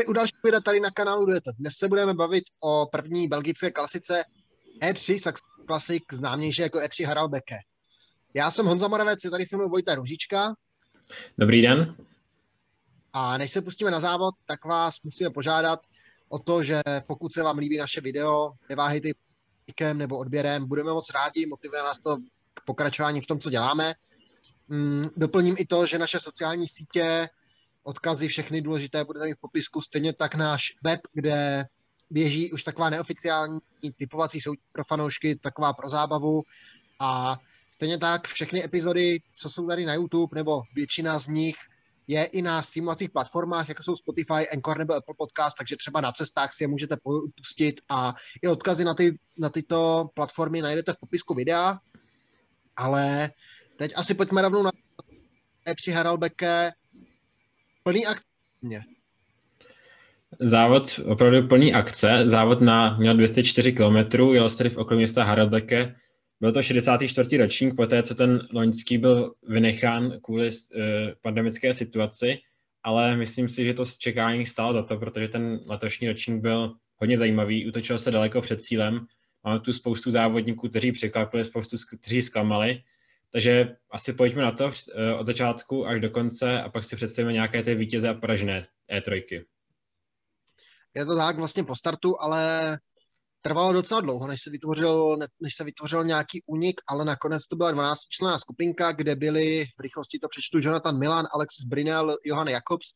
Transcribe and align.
Vítejte 0.00 0.10
u 0.10 0.12
dalšího 0.12 0.40
videa 0.44 0.60
tady 0.60 0.80
na 0.80 0.90
kanálu 0.90 1.26
Dueto. 1.26 1.50
Dnes 1.58 1.74
se 1.74 1.88
budeme 1.88 2.14
bavit 2.14 2.44
o 2.60 2.86
první 2.86 3.28
belgické 3.28 3.70
klasice 3.70 4.24
E3 4.82 5.32
Classic, 5.66 6.02
známější 6.12 6.62
jako 6.62 6.78
E3 6.78 7.06
Haralbeke. 7.06 7.56
Já 8.34 8.50
jsem 8.50 8.66
Honza 8.66 8.88
Moravec, 8.88 9.24
je 9.24 9.30
tady 9.30 9.46
se 9.46 9.56
mnou 9.56 9.68
Vojta 9.68 9.94
Ružička. 9.94 10.54
Dobrý 11.38 11.62
den. 11.62 11.96
A 13.12 13.38
než 13.38 13.50
se 13.50 13.62
pustíme 13.62 13.90
na 13.90 14.00
závod, 14.00 14.34
tak 14.44 14.64
vás 14.64 15.02
musíme 15.02 15.30
požádat 15.30 15.80
o 16.28 16.38
to, 16.38 16.64
že 16.64 16.80
pokud 17.06 17.32
se 17.32 17.42
vám 17.42 17.58
líbí 17.58 17.78
naše 17.78 18.00
video, 18.00 18.52
neváhejte 18.68 19.08
lajkem 19.68 19.98
nebo 19.98 20.18
odběrem, 20.18 20.66
budeme 20.68 20.92
moc 20.92 21.10
rádi, 21.10 21.46
motivuje 21.46 21.82
nás 21.82 21.98
to 21.98 22.16
k 22.54 22.64
pokračování 22.64 23.20
v 23.20 23.26
tom, 23.26 23.38
co 23.38 23.50
děláme. 23.50 23.94
Mm, 24.68 25.08
doplním 25.16 25.54
i 25.58 25.66
to, 25.66 25.86
že 25.86 25.98
naše 25.98 26.20
sociální 26.20 26.68
sítě 26.68 27.28
odkazy 27.82 28.28
všechny 28.28 28.62
důležité 28.62 29.04
budete 29.04 29.26
mít 29.26 29.34
v 29.34 29.40
popisku, 29.40 29.80
stejně 29.80 30.12
tak 30.12 30.34
náš 30.34 30.76
web, 30.84 31.00
kde 31.12 31.64
běží 32.10 32.52
už 32.52 32.62
taková 32.62 32.90
neoficiální 32.90 33.60
typovací 33.96 34.40
soutěž 34.40 34.64
pro 34.72 34.84
fanoušky, 34.84 35.36
taková 35.36 35.72
pro 35.72 35.88
zábavu 35.88 36.42
a 36.98 37.38
stejně 37.70 37.98
tak 37.98 38.28
všechny 38.28 38.64
epizody, 38.64 39.20
co 39.32 39.50
jsou 39.50 39.66
tady 39.66 39.84
na 39.86 39.94
YouTube, 39.94 40.34
nebo 40.34 40.62
většina 40.74 41.18
z 41.18 41.28
nich 41.28 41.56
je 42.06 42.24
i 42.24 42.42
na 42.42 42.62
streamovacích 42.62 43.10
platformách, 43.10 43.68
jako 43.68 43.82
jsou 43.82 43.96
Spotify, 43.96 44.48
Anchor 44.52 44.78
nebo 44.78 44.94
Apple 44.94 45.14
Podcast, 45.18 45.56
takže 45.58 45.76
třeba 45.76 46.00
na 46.00 46.12
cestách 46.12 46.52
si 46.52 46.64
je 46.64 46.68
můžete 46.68 46.96
pustit 47.36 47.80
a 47.88 48.14
i 48.42 48.48
odkazy 48.48 48.84
na, 48.84 48.94
ty, 48.94 49.18
na 49.38 49.48
tyto 49.48 50.10
platformy 50.14 50.62
najdete 50.62 50.92
v 50.92 50.96
popisku 51.00 51.34
videa, 51.34 51.78
ale 52.76 53.30
teď 53.76 53.92
asi 53.96 54.14
pojďme 54.14 54.42
rovnou 54.42 54.62
na 54.62 54.70
E3 55.68 55.94
Haralbeke, 55.94 56.72
plný 57.82 58.06
akce. 58.06 58.24
Závod 60.40 61.00
opravdu 61.04 61.48
plný 61.48 61.74
akce. 61.74 62.22
Závod 62.24 62.60
na, 62.60 62.96
měl 62.98 63.16
204 63.16 63.72
km, 63.72 64.20
jel 64.32 64.48
se 64.48 64.68
v 64.68 64.76
okolí 64.76 64.98
města 64.98 65.24
Haraldeke. 65.24 65.96
Byl 66.40 66.52
to 66.52 66.62
64. 66.62 67.36
ročník, 67.36 67.76
poté 67.76 68.02
co 68.02 68.14
ten 68.14 68.48
loňský 68.52 68.98
byl 68.98 69.34
vynechán 69.48 70.20
kvůli 70.22 70.48
uh, 70.48 70.82
pandemické 71.22 71.74
situaci, 71.74 72.38
ale 72.82 73.16
myslím 73.16 73.48
si, 73.48 73.64
že 73.64 73.74
to 73.74 73.84
čekání 73.98 74.46
stálo 74.46 74.72
za 74.72 74.82
to, 74.82 74.96
protože 74.96 75.28
ten 75.28 75.60
letošní 75.68 76.08
ročník 76.08 76.42
byl 76.42 76.74
hodně 76.96 77.18
zajímavý, 77.18 77.68
utočil 77.68 77.98
se 77.98 78.10
daleko 78.10 78.40
před 78.40 78.62
cílem. 78.62 79.06
Máme 79.44 79.60
tu 79.60 79.72
spoustu 79.72 80.10
závodníků, 80.10 80.68
kteří 80.68 80.92
překvapili, 80.92 81.44
spoustu, 81.44 81.76
kteří 82.00 82.22
zklamali 82.22 82.82
takže 83.32 83.76
asi 83.90 84.12
pojďme 84.12 84.42
na 84.42 84.52
to 84.52 84.70
eh, 84.70 85.14
od 85.14 85.26
začátku 85.26 85.86
až 85.86 86.00
do 86.00 86.10
konce 86.10 86.62
a 86.62 86.68
pak 86.68 86.84
si 86.84 86.96
představíme 86.96 87.32
nějaké 87.32 87.62
ty 87.62 87.74
vítěze 87.74 88.08
a 88.08 88.14
poražené 88.14 88.66
E3. 88.92 89.44
Je 90.96 91.04
to 91.04 91.16
tak 91.16 91.36
vlastně 91.36 91.64
po 91.64 91.76
startu, 91.76 92.20
ale 92.20 92.78
trvalo 93.42 93.72
docela 93.72 94.00
dlouho, 94.00 94.26
než 94.26 94.42
se 94.42 94.50
vytvořil, 94.50 95.16
než 95.40 95.54
se 95.54 95.64
vytvořil 95.64 96.04
nějaký 96.04 96.42
únik, 96.46 96.80
ale 96.88 97.04
nakonec 97.04 97.46
to 97.46 97.56
byla 97.56 97.70
12 97.70 98.00
člená 98.00 98.38
skupinka, 98.38 98.92
kde 98.92 99.16
byli, 99.16 99.64
v 99.78 99.80
rychlosti 99.80 100.18
to 100.18 100.28
přečtu, 100.28 100.58
Jonathan 100.62 100.98
Milan, 100.98 101.26
Alexis 101.34 101.64
Brinel, 101.64 102.16
Johan 102.24 102.48
Jakobs, 102.48 102.86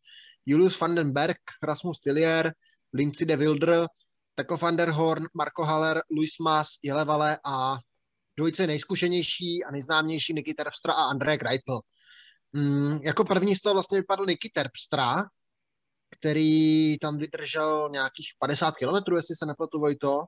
Julius 0.47 0.81
van 0.81 0.95
den 0.95 1.13
Berg, 1.13 1.39
Rasmus 1.63 2.01
Tillier, 2.01 2.53
Lindsay 2.93 3.27
de 3.27 3.37
Wilder, 3.37 3.87
Taco 4.35 4.57
van 4.57 4.77
der 4.77 4.91
Horn, 4.91 5.27
Marco 5.35 5.65
Haller, 5.65 6.03
Luis 6.11 6.39
Mas, 6.39 6.69
Jelevale 6.83 7.39
a 7.45 7.79
dvojice 8.37 8.67
nejzkušenější 8.67 9.65
a 9.65 9.71
nejznámější 9.71 10.33
Niky 10.35 10.55
Terpstra 10.55 10.95
a 10.95 11.05
André 11.05 11.37
Greipel. 11.37 11.81
Mm, 12.53 12.99
jako 13.05 13.25
první 13.25 13.55
z 13.55 13.61
toho 13.61 13.73
vlastně 13.73 13.99
vypadl 13.99 14.27
Niky 14.27 14.51
Terpstra, 14.55 15.23
který 16.11 16.99
tam 16.99 17.19
vydržel 17.19 17.89
nějakých 17.93 18.27
50 18.39 18.77
kilometrů, 18.77 19.17
jestli 19.17 19.35
se 19.35 19.47
nepletu 19.47 19.79
Vojto. 19.79 20.25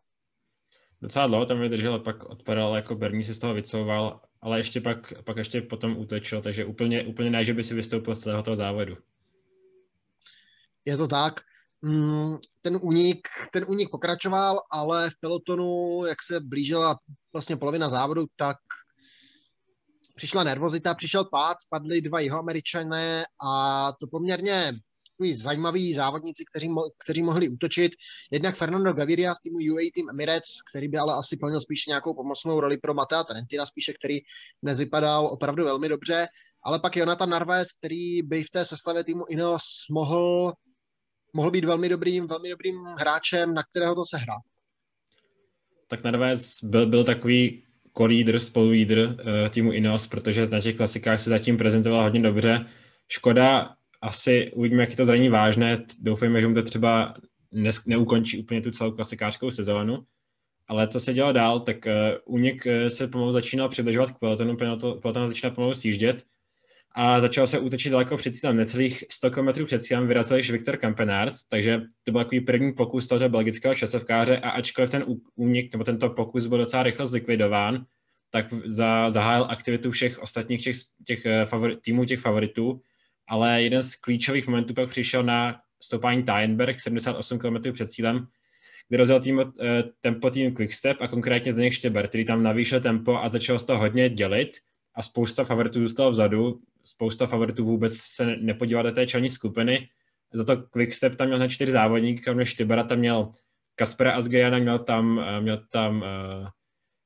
Docela 1.02 1.26
dlouho 1.26 1.46
tam 1.46 1.60
vydržel, 1.60 1.94
a 1.94 1.98
pak 1.98 2.24
odpadal, 2.24 2.76
jako 2.76 2.94
Berní 2.94 3.24
se 3.24 3.34
z 3.34 3.38
toho 3.38 3.54
vycouval, 3.54 4.20
ale 4.40 4.58
ještě 4.58 4.80
pak, 4.80 5.24
pak 5.24 5.36
ještě 5.36 5.60
potom 5.60 5.96
útočil, 5.96 6.42
takže 6.42 6.64
úplně, 6.64 7.04
úplně 7.04 7.30
ne, 7.30 7.44
že 7.44 7.54
by 7.54 7.64
si 7.64 7.74
vystoupil 7.74 8.14
z 8.14 8.20
celého 8.20 8.42
toho 8.42 8.56
závodu. 8.56 8.96
Je 10.84 10.96
to 10.96 11.08
tak. 11.08 11.40
Mm, 11.86 12.38
ten 12.62 12.78
únik, 12.82 13.28
ten 13.52 13.64
únik 13.68 13.90
pokračoval, 13.90 14.60
ale 14.70 15.10
v 15.10 15.20
pelotonu, 15.20 16.02
jak 16.06 16.22
se 16.22 16.40
blížila 16.40 16.98
vlastně 17.32 17.56
polovina 17.56 17.88
závodu, 17.88 18.24
tak 18.36 18.56
přišla 20.14 20.44
nervozita, 20.44 20.94
přišel 20.94 21.24
pád, 21.24 21.56
spadli 21.62 22.00
dva 22.00 22.20
jeho 22.20 22.38
američané 22.38 23.24
a 23.48 23.92
to 24.00 24.06
poměrně 24.06 24.72
takový 25.10 25.34
zajímaví 25.34 25.94
závodníci, 25.94 26.44
kteří, 26.50 26.68
mo- 26.68 26.90
kteří 27.04 27.22
mohli 27.22 27.48
útočit. 27.48 27.92
Jednak 28.30 28.56
Fernando 28.56 28.92
Gaviria 28.92 29.34
z 29.34 29.40
týmu 29.40 29.58
UAE 29.72 29.90
Team 29.94 30.10
Emirates, 30.10 30.62
který 30.70 30.88
by 30.88 30.98
ale 30.98 31.14
asi 31.14 31.36
plnil 31.36 31.60
spíše 31.60 31.90
nějakou 31.90 32.14
pomocnou 32.14 32.60
roli 32.60 32.78
pro 32.78 32.94
Matea 32.94 33.24
Trentina, 33.24 33.66
spíše 33.66 33.92
který 33.92 34.18
dnes 34.62 34.78
opravdu 35.20 35.64
velmi 35.64 35.88
dobře. 35.88 36.26
Ale 36.64 36.78
pak 36.78 36.96
Jonathan 36.96 37.30
Narváez, 37.30 37.68
který 37.72 38.22
by 38.22 38.42
v 38.42 38.50
té 38.50 38.64
sestavě 38.64 39.04
týmu 39.04 39.24
Ineos 39.28 39.62
mohl 39.90 40.52
mohl 41.36 41.50
být 41.50 41.64
velmi 41.64 41.88
dobrým, 41.88 42.26
velmi 42.26 42.50
dobrým 42.50 42.76
hráčem, 42.98 43.54
na 43.54 43.62
kterého 43.62 43.94
to 43.94 44.04
se 44.04 44.16
hrá. 44.16 44.34
Tak 45.88 46.04
Narváez 46.04 46.58
byl, 46.62 46.86
byl 46.86 47.04
takový 47.04 47.62
co-lídr, 47.96 48.40
spolulídr 48.40 48.98
uh, 48.98 49.48
týmu 49.50 49.72
Ineos, 49.72 50.06
protože 50.06 50.46
na 50.46 50.60
těch 50.60 50.76
klasikách 50.76 51.20
se 51.20 51.30
zatím 51.30 51.56
prezentoval 51.56 52.02
hodně 52.02 52.22
dobře. 52.22 52.66
Škoda, 53.08 53.74
asi 54.02 54.52
uvidíme, 54.52 54.82
jak 54.82 54.90
je 54.90 54.96
to 54.96 55.04
zranění 55.04 55.28
vážné. 55.28 55.84
Doufejme, 55.98 56.40
že 56.40 56.48
mu 56.48 56.54
to 56.54 56.62
třeba 56.62 57.14
ne, 57.52 57.70
neukončí 57.86 58.38
úplně 58.38 58.60
tu 58.60 58.70
celou 58.70 58.90
klasikářskou 58.90 59.50
sezónu. 59.50 60.04
Ale 60.68 60.88
co 60.88 61.00
se 61.00 61.14
dělo 61.14 61.32
dál, 61.32 61.60
tak 61.60 61.76
uh, 61.86 61.92
únik 62.34 62.66
uh, 62.66 62.86
se 62.86 63.08
pomalu 63.08 63.32
začínal 63.32 63.68
přibližovat 63.68 64.10
k 64.10 64.18
pelotonu, 64.18 64.56
peloton 65.00 65.28
začínal 65.28 65.54
pomalu 65.54 65.74
sjíždět 65.74 66.24
a 66.98 67.20
začal 67.20 67.46
se 67.46 67.58
útočit 67.58 67.90
daleko 67.90 68.16
před 68.16 68.36
cílem. 68.36 68.56
Necelých 68.56 69.04
100 69.10 69.30
km 69.30 69.64
před 69.64 69.82
cílem 69.82 70.06
vyrazil 70.06 70.36
již 70.36 70.50
Viktor 70.50 70.76
Kampenard, 70.76 71.34
takže 71.48 71.82
to 72.04 72.12
byl 72.12 72.20
takový 72.20 72.40
první 72.40 72.72
pokus 72.72 73.06
tohoto 73.06 73.28
belgického 73.28 73.74
časovkáře. 73.74 74.38
A 74.38 74.50
ačkoliv 74.50 74.90
ten 74.90 75.04
únik 75.34 75.72
nebo 75.72 75.84
tento 75.84 76.10
pokus 76.10 76.46
byl 76.46 76.58
docela 76.58 76.82
rychle 76.82 77.06
zlikvidován, 77.06 77.84
tak 78.30 78.46
za, 78.64 79.10
zahájil 79.10 79.44
aktivitu 79.44 79.90
všech 79.90 80.18
ostatních 80.18 80.64
těch, 80.64 80.76
těch 81.06 81.26
eh, 81.26 81.46
favori, 81.46 81.76
týmů 81.76 82.04
těch 82.04 82.20
favoritů, 82.20 82.80
ale 83.28 83.62
jeden 83.62 83.82
z 83.82 83.96
klíčových 83.96 84.46
momentů 84.46 84.74
pak 84.74 84.88
přišel 84.88 85.22
na 85.22 85.60
stoupání 85.82 86.22
Tyenberg 86.22 86.80
78 86.80 87.38
km 87.38 87.72
před 87.72 87.90
cílem, 87.90 88.26
kde 88.88 88.98
rozjel 88.98 89.20
tým, 89.20 89.40
eh, 89.40 89.82
tempo 90.00 90.30
tým 90.30 90.54
Quickstep 90.54 90.96
a 91.00 91.08
konkrétně 91.08 91.52
Zdeněk 91.52 91.72
Štěber, 91.72 92.08
který 92.08 92.24
tam 92.24 92.42
navýšil 92.42 92.80
tempo 92.80 93.16
a 93.16 93.28
začal 93.28 93.58
z 93.58 93.64
toho 93.64 93.78
hodně 93.78 94.08
dělit. 94.08 94.50
A 94.94 95.02
spousta 95.02 95.44
favoritů 95.44 95.80
zůstalo 95.80 96.10
vzadu, 96.10 96.60
spousta 96.86 97.26
favoritů 97.26 97.64
vůbec 97.64 97.96
se 97.96 98.36
nepodívala 98.36 98.90
do 98.90 98.94
té 98.94 99.06
čelní 99.06 99.28
skupiny. 99.28 99.88
Za 100.32 100.44
to 100.44 100.56
Quickstep 100.56 101.16
tam 101.16 101.26
měl 101.26 101.38
na 101.38 101.48
čtyři 101.48 101.72
závodníky, 101.72 102.22
kromě 102.22 102.46
Štybera 102.46 102.84
tam 102.84 102.98
měl 102.98 103.32
Kaspera 103.74 104.12
Asgriana, 104.12 104.58
měl 104.58 104.78
tam, 104.78 105.18
eh, 105.18 105.40
měl 105.40 105.62
tam 105.70 105.96
uh, 105.96 106.48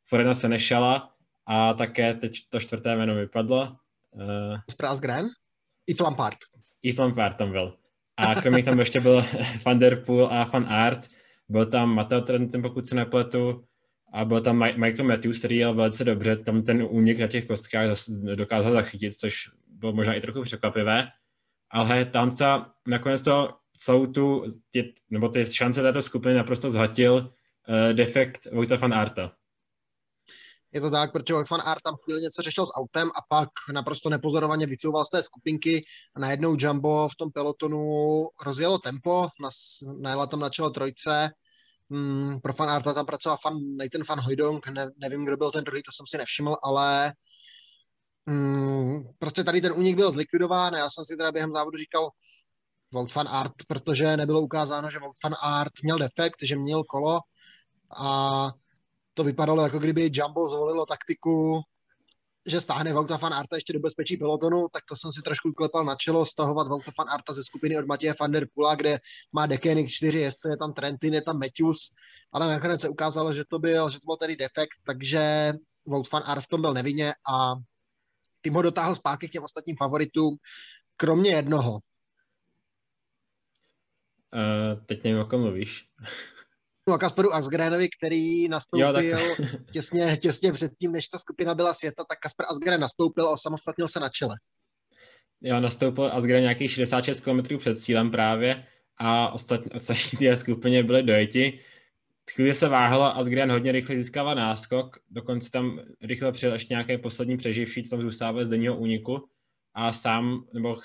Forena 0.09 0.35
Senešala 0.35 1.11
a 1.47 1.75
také 1.75 2.15
teď 2.15 2.37
to 2.49 2.61
čtvrté 2.61 2.97
jméno 2.97 3.15
vypadlo. 3.15 3.77
Uh, 4.11 4.57
Kasper 4.67 4.87
Asgren? 4.87 5.27
I 5.87 6.03
Lampard. 6.03 6.39
I 6.83 6.95
Lampard 6.99 7.37
tam 7.37 7.51
byl. 7.51 7.77
A 8.17 8.35
kromě 8.35 8.63
tam 8.63 8.81
ještě 8.81 9.01
byl 9.01 9.25
Van 9.67 9.79
Der 9.79 10.05
Poel 10.05 10.27
a 10.27 10.45
Van 10.45 10.67
Aert. 10.69 11.09
Byl 11.49 11.67
tam 11.67 11.95
Mateo 11.95 12.21
Trentin, 12.21 12.63
pokud 12.63 12.89
se 12.89 12.95
nepletu, 12.95 13.65
a 14.13 14.25
byl 14.25 14.41
tam 14.41 14.59
Michael 14.81 15.09
Matthews, 15.09 15.39
který 15.39 15.57
jel 15.57 15.75
velice 15.75 16.05
dobře, 16.05 16.37
tam 16.37 16.63
ten 16.63 16.87
únik 16.91 17.19
na 17.19 17.27
těch 17.27 17.47
kostkách 17.47 17.89
dokázal 18.35 18.73
zachytit, 18.73 19.15
což 19.15 19.51
bylo 19.81 19.93
možná 19.93 20.15
i 20.15 20.21
trochu 20.21 20.43
překvapivé, 20.43 21.09
ale 21.71 22.11
se 22.39 22.45
nakonec 22.87 23.23
to 23.23 23.49
celou 23.79 24.07
tu, 24.07 24.45
tě, 24.71 24.93
nebo 25.11 25.29
ty 25.29 25.47
šance 25.47 25.83
této 25.83 26.03
skupiny 26.03 26.35
naprosto 26.35 26.71
zhatil 26.71 27.15
uh, 27.15 27.93
defekt 27.93 28.47
Vojta 28.53 28.77
van 28.77 28.95
Arta. 28.95 29.33
Je 30.73 30.81
to 30.81 30.91
tak, 30.91 31.13
protože 31.13 31.35
Van 31.51 31.61
Art 31.65 31.83
tam 31.83 31.95
chvíli 32.05 32.21
něco 32.21 32.43
řešil 32.43 32.67
s 32.67 32.75
autem 32.75 33.09
a 33.09 33.21
pak 33.29 33.49
naprosto 33.73 34.11
nepozorovaně 34.11 34.67
vycouval 34.67 35.05
z 35.05 35.11
té 35.11 35.23
skupinky 35.23 35.83
a 36.17 36.21
najednou 36.21 36.57
Jumbo 36.59 37.09
v 37.09 37.17
tom 37.17 37.31
pelotonu 37.31 37.83
rozjelo 38.45 38.79
tempo, 38.79 39.29
najela 40.01 40.27
tam 40.27 40.41
na 40.41 40.51
čelo 40.51 40.71
trojce, 40.71 41.31
hmm, 41.91 42.41
pro 42.41 42.53
Van 42.53 42.71
Arta 42.71 42.95
tam 42.95 43.07
pracoval 43.07 43.39
fan, 43.43 43.55
Nathan 43.77 44.03
Van 44.09 44.21
Hojdong, 44.21 44.69
ne, 44.69 44.91
nevím, 44.97 45.25
kdo 45.25 45.37
byl 45.37 45.51
ten 45.51 45.65
druhý, 45.65 45.83
to 45.83 45.93
jsem 45.93 46.07
si 46.07 46.19
nevšiml, 46.19 46.57
ale 46.63 47.13
Mm, 48.27 49.03
prostě 49.19 49.45
tady 49.45 49.61
ten 49.61 49.73
únik 49.73 49.97
byl 49.97 50.13
zlikvidován. 50.13 50.75
Já 50.75 50.91
jsem 50.91 51.05
si 51.05 51.17
teda 51.17 51.33
během 51.33 51.53
závodu 51.53 51.79
říkal 51.79 52.11
Vout 52.95 53.15
van 53.15 53.29
Art, 53.29 53.53
protože 53.69 54.17
nebylo 54.17 54.41
ukázáno, 54.41 54.91
že 54.91 54.99
Vout 54.99 55.17
van 55.25 55.35
Art 55.43 55.73
měl 55.83 55.99
defekt, 55.99 56.37
že 56.43 56.57
měl 56.57 56.85
kolo 56.85 57.21
a 57.97 58.51
to 59.15 59.25
vypadalo, 59.25 59.63
jako 59.63 59.79
kdyby 59.79 60.11
Jumbo 60.13 60.49
zvolilo 60.49 60.87
taktiku, 60.87 61.61
že 62.47 62.61
stáhne 62.61 62.93
Vauta 62.93 63.19
fan 63.19 63.35
Arta 63.35 63.57
ještě 63.57 63.73
do 63.73 63.81
bezpečí 63.81 64.17
pelotonu, 64.17 64.67
tak 64.73 64.83
to 64.89 64.97
jsem 64.97 65.13
si 65.13 65.23
trošku 65.23 65.53
klepal 65.53 65.85
na 65.85 65.95
čelo, 65.95 66.25
stahovat 66.25 66.69
Vauta 66.69 66.91
fan 66.97 67.11
Arta 67.11 67.33
ze 67.33 67.45
skupiny 67.45 67.79
od 67.79 67.87
Matěje 67.87 68.15
van 68.21 68.31
der 68.31 68.47
Pula, 68.55 68.75
kde 68.75 68.99
má 69.33 69.47
Dekenik 69.47 69.89
čtyři 69.91 70.19
jezdce, 70.19 70.49
je 70.51 70.57
tam 70.57 70.73
Trentin, 70.73 71.15
je 71.15 71.23
tam 71.23 71.39
Matthews, 71.39 71.79
ale 72.33 72.49
nakonec 72.49 72.81
se 72.81 72.89
ukázalo, 72.89 73.33
že 73.33 73.45
to 73.51 73.59
byl, 73.59 73.91
že 73.91 74.01
to 74.01 74.07
byl 74.07 74.17
tedy 74.17 74.37
defekt, 74.37 74.77
takže 74.87 75.53
Vout 75.87 76.09
fan 76.09 76.23
Art 76.27 76.45
v 76.45 76.49
tom 76.49 76.61
byl 76.61 76.75
nevinně 76.75 77.13
a 77.33 77.55
tým 78.41 78.55
ho 78.55 78.63
dotáhl 78.63 78.95
zpátky 78.95 79.29
k 79.29 79.33
těm 79.33 79.43
ostatním 79.43 79.77
favoritům, 79.77 80.37
kromě 80.97 81.31
jednoho. 81.31 81.73
Uh, 84.35 84.85
teď 84.87 85.05
nevím, 85.05 85.21
o 85.21 85.27
kom 85.27 85.41
mluvíš. 85.41 85.85
o 86.89 86.99
Kasperu 86.99 87.35
Asgrenovi, 87.35 87.89
který 87.99 88.49
nastoupil 88.49 89.01
jo, 89.01 89.37
těsně, 89.73 90.17
těsně 90.17 90.53
předtím, 90.53 90.93
než 90.93 91.09
ta 91.09 91.19
skupina 91.19 91.55
byla 91.55 91.75
světa, 91.75 92.05
tak 92.09 92.19
Kasper 92.19 92.47
Asgren 92.49 92.81
nastoupil 92.81 93.29
a 93.29 93.33
osamostatnil 93.33 93.89
se 93.89 94.01
na 94.01 94.09
čele. 94.09 94.37
Jo, 95.41 95.61
nastoupil 95.61 96.13
Asgren 96.13 96.43
nějaký 96.43 96.69
66 96.69 97.21
km 97.21 97.59
před 97.59 97.83
cílem 97.83 98.11
právě 98.11 98.67
a 98.97 99.33
ostatní, 99.33 99.71
ostatní 99.71 100.19
té 100.19 100.37
skupině 100.37 100.83
byly 100.83 101.03
dojeti. 101.03 101.61
Chvíli 102.35 102.55
se 102.55 102.69
váhalo, 102.69 103.17
Asgren 103.17 103.53
hodně 103.53 103.73
rychle 103.73 103.97
získával 103.97 104.35
náskok, 104.35 104.99
dokonce 105.11 105.51
tam 105.51 105.81
rychle 106.03 106.33
přijel 106.33 106.53
ještě 106.53 106.75
nějaké 106.75 106.99
poslední 106.99 107.37
přeživší, 107.37 107.83
co 107.83 107.91
tam 107.91 108.03
zůstával 108.03 108.45
z 108.45 108.49
denního 108.49 108.77
úniku 108.77 109.29
a 109.75 109.93
sám, 109.93 110.45
nebo 110.55 110.77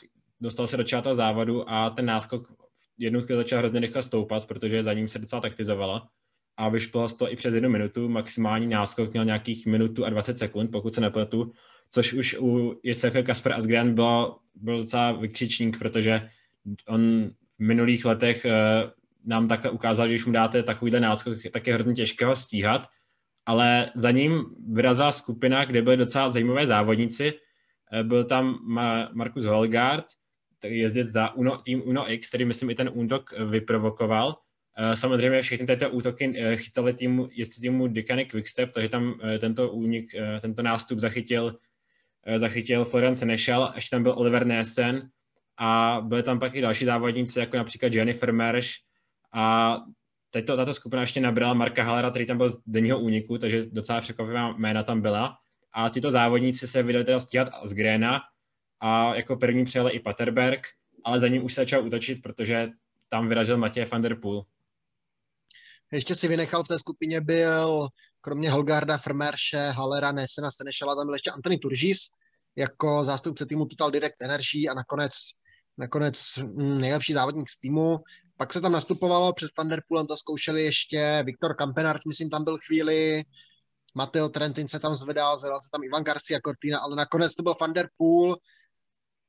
dostal 0.42 0.68
se 0.68 0.77
do 0.77 0.83
toho 1.01 1.15
závodu 1.15 1.69
a 1.69 1.89
ten 1.89 2.06
náskok 2.06 2.47
jednu 2.97 3.21
chvíli 3.21 3.44
začal 3.44 3.59
hrozně 3.59 3.80
rychle 3.80 4.03
stoupat, 4.03 4.45
protože 4.45 4.83
za 4.83 4.94
ním 4.94 5.07
se 5.07 5.19
docela 5.19 5.42
taktizovala 5.42 6.09
a 6.57 6.69
vyšlo 6.69 7.09
to 7.09 7.31
i 7.31 7.36
přes 7.36 7.53
jednu 7.53 7.69
minutu, 7.69 8.09
maximální 8.09 8.68
náskok 8.68 9.12
měl 9.12 9.25
nějakých 9.25 9.65
minutu 9.65 10.06
a 10.06 10.09
20 10.09 10.38
sekund, 10.38 10.71
pokud 10.71 10.94
se 10.94 11.01
nepletu, 11.01 11.51
což 11.89 12.13
už 12.13 12.36
u 12.39 12.80
Jisaka 12.83 13.24
Kasper 13.24 13.53
Asgren 13.53 13.95
byl, 13.95 14.36
byl 14.56 14.77
docela 14.77 15.12
vykřičník, 15.12 15.80
protože 15.80 16.30
on 16.88 17.30
v 17.59 17.63
minulých 17.63 18.06
letech 18.06 18.45
uh, 18.45 18.92
nám 19.25 19.48
takhle 19.48 19.72
ukázal, 19.72 20.07
že 20.07 20.13
když 20.13 20.25
mu 20.25 20.31
dáte 20.31 20.63
takovýhle 20.63 21.00
náskok, 21.00 21.38
tak 21.51 21.68
je 21.68 21.74
hrozně 21.74 21.94
těžké 21.94 22.25
ho 22.25 22.36
stíhat, 22.36 22.88
ale 23.45 23.92
za 23.95 24.12
ním 24.12 24.45
vyrazila 24.74 25.12
skupina, 25.12 25.66
kde 25.66 25.81
byly 25.81 25.98
docela 25.98 26.30
zajímavé 26.30 26.68
závodníci. 26.68 27.33
Eh, 27.92 28.04
byl 28.04 28.24
tam 28.24 28.57
Markus 29.13 29.45
Holgard, 29.45 30.06
jezdit 30.63 31.07
za 31.07 31.33
Uno, 31.33 31.57
tým 31.57 31.81
Uno 31.86 32.12
X, 32.12 32.27
který 32.27 32.45
myslím 32.45 32.69
i 32.69 32.75
ten 32.75 32.89
útok 32.94 33.33
eh, 33.33 33.45
vyprovokoval. 33.45 34.38
Eh, 34.77 34.95
samozřejmě 34.95 35.42
všechny 35.42 35.68
tyto 35.68 35.89
útoky 35.89 36.33
chytali 36.56 36.94
týmu, 36.94 37.30
jestli 37.31 37.62
týmu 37.62 37.88
Dikany 37.88 38.25
Quickstep, 38.25 38.71
takže 38.71 38.89
tam 38.89 39.19
tento 39.39 39.71
únik, 39.71 40.16
tento 40.42 40.62
nástup 40.62 41.00
zachytil, 41.00 41.57
zachytil 42.38 42.86
Florian 42.86 43.16
Senešel, 43.16 43.71
ještě 43.75 43.95
tam 43.95 44.04
byl 44.04 44.13
Oliver 44.18 44.45
Nesen 44.45 45.10
a 45.57 46.01
byly 46.04 46.24
tam 46.24 46.39
pak 46.39 46.56
i 46.56 46.62
další 46.62 46.86
závodníci, 46.86 47.39
jako 47.39 47.57
například 47.57 47.94
Jennifer 47.94 48.33
Mersch 48.33 48.69
a 49.36 49.76
tato, 50.32 50.58
tato 50.58 50.74
skupina 50.74 51.02
ještě 51.02 51.22
nabrala 51.22 51.54
Marka 51.54 51.84
Halera, 51.84 52.10
který 52.10 52.26
tam 52.26 52.38
byl 52.38 52.50
z 52.50 52.58
denního 52.66 53.00
úniku, 53.00 53.38
takže 53.38 53.66
docela 53.66 54.02
překvapivá 54.02 54.58
jména 54.58 54.84
tam 54.84 55.02
byla. 55.02 55.38
A 55.74 55.90
tyto 55.90 56.12
závodníci 56.12 56.68
se 56.68 56.84
vydali 56.84 57.06
teda 57.06 57.20
stíhat 57.20 57.50
z 57.64 57.74
Gréna, 57.74 58.22
a 58.80 59.16
jako 59.16 59.36
první 59.36 59.66
přijel 59.66 59.90
i 59.92 60.00
Paterberg, 60.00 60.68
ale 61.04 61.20
za 61.20 61.28
ním 61.28 61.46
už 61.46 61.54
se 61.54 61.62
začal 61.62 61.86
útočit, 61.86 62.22
protože 62.22 62.70
tam 63.10 63.30
vyražil 63.30 63.58
Matěj 63.58 63.86
van 63.86 64.02
der 64.02 64.20
Poel. 64.20 64.44
Ještě 65.92 66.16
si 66.16 66.28
vynechal 66.28 66.64
v 66.64 66.68
té 66.68 66.80
skupině 66.80 67.22
byl, 67.22 67.88
kromě 68.22 68.52
Holgarda, 68.52 68.98
Frmerše, 68.98 69.70
Halera, 69.70 70.12
Nesena, 70.12 70.52
Senešala, 70.52 70.96
tam 70.96 71.08
byl 71.08 71.16
ještě 71.16 71.31
Antony 71.31 71.58
Turžis, 71.58 72.00
jako 72.56 73.04
zástupce 73.04 73.46
týmu 73.46 73.66
Total 73.66 73.92
Direct 73.92 74.22
Energy 74.22 74.68
a 74.68 74.74
nakonec, 74.74 75.12
nakonec 75.77 76.18
nejlepší 76.56 77.13
závodník 77.13 77.50
z 77.50 77.60
týmu. 77.60 77.98
Pak 78.38 78.54
se 78.54 78.62
tam 78.62 78.72
nastupovalo, 78.72 79.33
před 79.33 79.51
Van 79.57 79.69
der 79.69 79.81
Poolem 79.88 80.07
to 80.07 80.18
zkoušeli 80.18 80.63
ještě 80.63 81.24
Viktor 81.25 81.56
Kampenart, 81.56 82.01
myslím, 82.07 82.30
tam 82.30 82.44
byl 82.44 82.57
chvíli, 82.68 83.24
Mateo 83.95 84.30
Trentin 84.30 84.68
se 84.68 84.80
tam 84.80 84.95
zvedal, 84.95 85.38
zvedal 85.38 85.62
se 85.62 85.69
tam 85.72 85.83
Ivan 85.83 86.04
Garcia 86.04 86.39
Cortina, 86.45 86.80
ale 86.80 86.95
nakonec 86.95 87.36
to 87.36 87.44
byl 87.44 87.56
Van 87.62 87.74
der 87.74 87.89
Poel, 87.98 88.36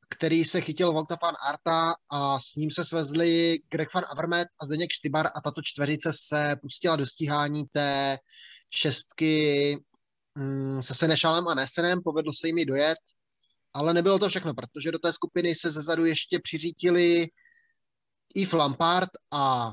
který 0.08 0.44
se 0.44 0.60
chytil 0.60 0.92
Vouta 0.92 1.16
van 1.22 1.34
Arta 1.48 1.94
a 2.10 2.40
s 2.40 2.54
ním 2.56 2.70
se 2.70 2.84
svezli 2.84 3.58
Greg 3.68 3.94
van 3.94 4.04
Avermet 4.10 4.48
a 4.60 4.64
Zdeněk 4.64 4.92
Štybar 4.92 5.26
a 5.26 5.40
tato 5.40 5.62
čtverice 5.64 6.10
se 6.12 6.56
pustila 6.62 6.96
do 6.96 7.06
stíhání 7.06 7.64
té 7.72 8.18
šestky 8.70 9.76
mm, 10.34 10.82
se 10.82 10.94
Senešalem 10.94 11.48
a 11.48 11.54
Nesenem, 11.54 12.02
povedlo 12.04 12.32
se 12.32 12.46
jim 12.46 12.66
dojet, 12.66 12.98
ale 13.76 13.94
nebylo 13.94 14.18
to 14.18 14.28
všechno, 14.28 14.54
protože 14.54 14.92
do 14.92 14.98
té 14.98 15.12
skupiny 15.12 15.54
se 15.54 15.70
zezadu 15.70 16.04
ještě 16.04 16.40
přiřítili 16.40 17.28
Yves 18.34 18.52
Lampard 18.52 19.10
a 19.30 19.72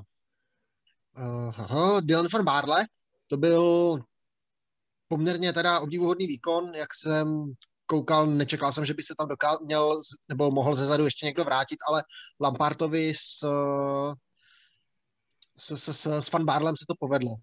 uh, 1.17 2.01
Dylan 2.01 2.27
van 2.33 2.45
Barle. 2.45 2.85
To 3.27 3.37
byl 3.37 3.97
poměrně 5.07 5.53
teda 5.53 5.79
obdivuhodný 5.79 6.27
výkon, 6.27 6.75
jak 6.75 6.93
jsem 6.93 7.53
koukal, 7.85 8.27
nečekal 8.27 8.71
jsem, 8.71 8.85
že 8.85 8.93
by 8.93 9.03
se 9.03 9.15
tam 9.17 9.27
dokázal, 9.27 9.59
měl, 9.65 10.01
nebo 10.29 10.51
mohl 10.51 10.75
ze 10.75 10.85
zadu 10.85 11.05
ještě 11.05 11.25
někdo 11.25 11.43
vrátit, 11.43 11.79
ale 11.87 12.03
Lampartovi 12.39 13.13
s, 13.15 13.45
s, 15.57 15.71
s, 15.71 15.87
s, 15.87 16.05
s 16.05 16.31
Van 16.31 16.45
Barlem 16.45 16.77
se 16.77 16.85
to 16.87 16.95
povedlo. 16.99 17.35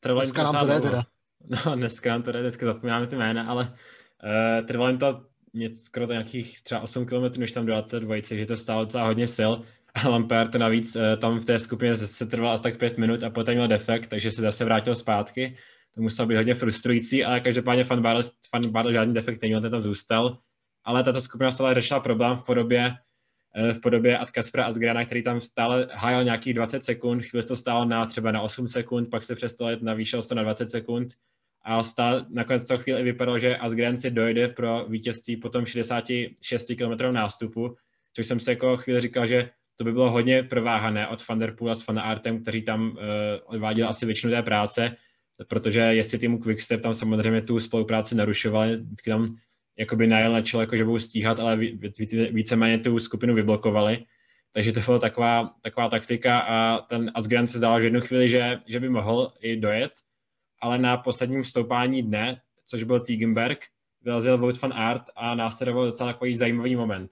Trvalo 0.00 0.20
dneska 0.20 0.42
nám 0.42 0.56
to 0.56 0.66
jde 0.66 0.80
teda. 0.80 1.02
No, 1.40 1.76
dneska 1.76 2.10
nám 2.10 2.22
to 2.22 2.32
jde, 2.32 2.40
dneska 2.40 2.66
zapomínáme 2.66 3.06
ty 3.06 3.16
jména, 3.16 3.46
ale 3.46 3.76
uh, 4.24 4.98
to 4.98 5.22
něco, 5.54 5.84
skoro 5.84 6.06
to 6.06 6.12
nějakých 6.12 6.62
třeba 6.62 6.80
8 6.80 7.06
km, 7.06 7.40
než 7.40 7.52
tam 7.52 7.66
dodáte 7.66 8.00
dvojice, 8.00 8.36
že 8.36 8.46
to 8.46 8.56
stálo 8.56 8.84
docela 8.84 9.06
hodně 9.06 9.26
sil. 9.36 9.52
A 9.94 10.08
Lampard 10.08 10.54
navíc 10.54 10.96
uh, 10.96 11.02
tam 11.20 11.40
v 11.40 11.44
té 11.44 11.58
skupině 11.58 11.96
se, 11.96 12.26
trval 12.26 12.52
asi 12.52 12.62
tak 12.62 12.78
pět 12.78 12.98
minut 12.98 13.22
a 13.22 13.30
poté 13.30 13.52
měl 13.52 13.68
defekt, 13.68 14.06
takže 14.06 14.30
se 14.30 14.42
zase 14.42 14.64
vrátil 14.64 14.94
zpátky. 14.94 15.56
To 15.94 16.02
muselo 16.02 16.28
být 16.28 16.36
hodně 16.36 16.54
frustrující, 16.54 17.24
ale 17.24 17.40
každopádně 17.40 17.84
Fan 17.84 18.02
Barle, 18.02 18.22
Fan 18.50 18.70
Barle 18.70 18.92
žádný 18.92 19.14
defekt 19.14 19.42
neměl, 19.42 19.60
ten 19.60 19.70
tam 19.70 19.82
zůstal, 19.82 20.38
ale 20.84 21.04
tato 21.04 21.20
skupina 21.20 21.50
stále 21.50 21.74
řešila 21.74 22.00
problém 22.00 22.36
v 22.36 22.42
podobě 22.42 22.94
eh, 23.56 23.72
v 23.72 23.80
podobě 23.80 24.18
Kaspera 24.34 24.64
Asgrana, 24.64 25.04
který 25.04 25.22
tam 25.22 25.40
stále 25.40 25.88
hájil 25.92 26.24
nějakých 26.24 26.54
20 26.54 26.84
sekund, 26.84 27.22
chvíli 27.22 27.46
to 27.46 27.56
stálo 27.56 27.84
na 27.84 28.06
třeba 28.06 28.32
na 28.32 28.40
8 28.40 28.68
sekund, 28.68 29.10
pak 29.10 29.24
se 29.24 29.34
přestalo 29.34 29.70
jet, 29.70 29.82
navýšil 29.82 30.22
to 30.22 30.34
na 30.34 30.42
20 30.42 30.70
sekund 30.70 31.08
a 31.62 31.82
stále, 31.82 32.26
nakonec 32.30 32.68
to 32.68 32.78
chvíli 32.78 33.02
vypadalo, 33.02 33.38
že 33.38 33.56
Asgren 33.56 33.98
si 33.98 34.10
dojde 34.10 34.48
pro 34.48 34.86
vítězství 34.88 35.36
po 35.36 35.48
tom 35.48 35.66
66 35.66 36.72
km 36.78 37.12
nástupu, 37.12 37.76
což 38.12 38.26
jsem 38.26 38.40
si 38.40 38.50
jako 38.50 38.76
chvíli 38.76 39.00
říkal, 39.00 39.26
že 39.26 39.50
to 39.76 39.84
by 39.84 39.92
bylo 39.92 40.10
hodně 40.10 40.42
prováhané 40.42 41.08
od 41.08 41.28
Van 41.28 41.38
Der 41.38 41.54
Poel 41.54 41.72
a 41.72 41.74
s 41.74 41.86
Van 41.86 41.98
Artem, 41.98 42.42
kteří 42.42 42.62
tam 42.62 42.90
uh, 42.90 42.96
odváděli 43.44 43.88
asi 43.88 44.06
většinu 44.06 44.32
té 44.32 44.42
práce, 44.42 44.96
protože 45.48 45.80
jestli 45.80 46.18
týmu 46.18 46.38
Quickstep 46.38 46.82
tam 46.82 46.94
samozřejmě 46.94 47.42
tu 47.42 47.60
spolupráci 47.60 48.14
narušovali, 48.14 48.76
vždycky 48.76 49.10
tam 49.10 49.36
jakoby 49.78 50.06
najel 50.06 50.32
na 50.32 50.42
čelo, 50.42 50.60
jako 50.60 50.76
že 50.76 50.84
budou 50.84 50.98
stíhat, 50.98 51.38
ale 51.38 51.56
víceméně 52.30 52.78
tu 52.78 52.98
skupinu 52.98 53.34
vyblokovali. 53.34 54.04
Takže 54.52 54.72
to 54.72 54.80
byla 54.80 54.98
taková, 54.98 55.54
taková 55.62 55.88
taktika 55.88 56.40
a 56.40 56.78
ten 56.78 57.10
Asgren 57.14 57.46
se 57.46 57.58
zdál 57.58 57.80
v 57.80 57.84
jednu 57.84 58.00
chvíli, 58.00 58.28
že, 58.28 58.58
že 58.66 58.80
by 58.80 58.88
mohl 58.88 59.32
i 59.40 59.56
dojet, 59.56 59.92
ale 60.60 60.78
na 60.78 60.96
posledním 60.96 61.44
stoupání 61.44 62.02
dne, 62.02 62.40
což 62.66 62.82
byl 62.82 63.00
Tiegenberg, 63.00 63.58
vyrazil 64.00 64.38
Wout 64.38 64.60
van 64.60 64.72
Art 64.72 65.02
a 65.16 65.34
následoval 65.34 65.86
docela 65.86 66.12
takový 66.12 66.36
zajímavý 66.36 66.76
moment 66.76 67.10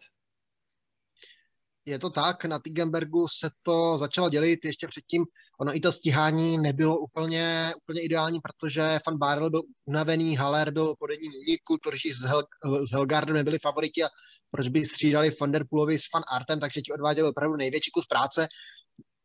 je 1.89 1.99
to 1.99 2.11
tak, 2.11 2.45
na 2.45 2.59
Tigenbergu 2.59 3.29
se 3.29 3.51
to 3.63 3.99
začalo 3.99 4.31
dělit 4.31 4.65
ještě 4.65 4.89
předtím. 4.89 5.25
Ono 5.61 5.77
i 5.77 5.81
to 5.81 5.93
stíhání 5.93 6.59
nebylo 6.59 6.99
úplně, 6.99 7.73
úplně 7.83 8.03
ideální, 8.03 8.41
protože 8.41 8.99
Van 9.07 9.19
Barel 9.19 9.51
byl 9.51 9.63
unavený, 9.85 10.37
Haller 10.37 10.71
byl 10.71 10.95
po 10.99 11.07
denním 11.07 11.33
úniku, 11.47 11.77
Torži 11.83 12.13
s, 12.13 12.23
Hel, 12.23 12.43
s 12.81 12.93
Helgardem 12.93 13.37
nebyli 13.37 13.59
favoriti 13.59 14.05
a 14.05 14.09
proč 14.51 14.69
by 14.69 14.85
střídali 14.85 15.31
Van 15.41 15.53
Der 15.53 15.65
Poolovi 15.71 15.99
s 15.99 16.13
Van 16.15 16.23
Artem, 16.33 16.61
takže 16.61 16.81
ti 16.81 16.93
odváděli 16.93 17.29
opravdu 17.29 17.57
největší 17.57 17.91
kus 17.91 18.07
práce. 18.07 18.49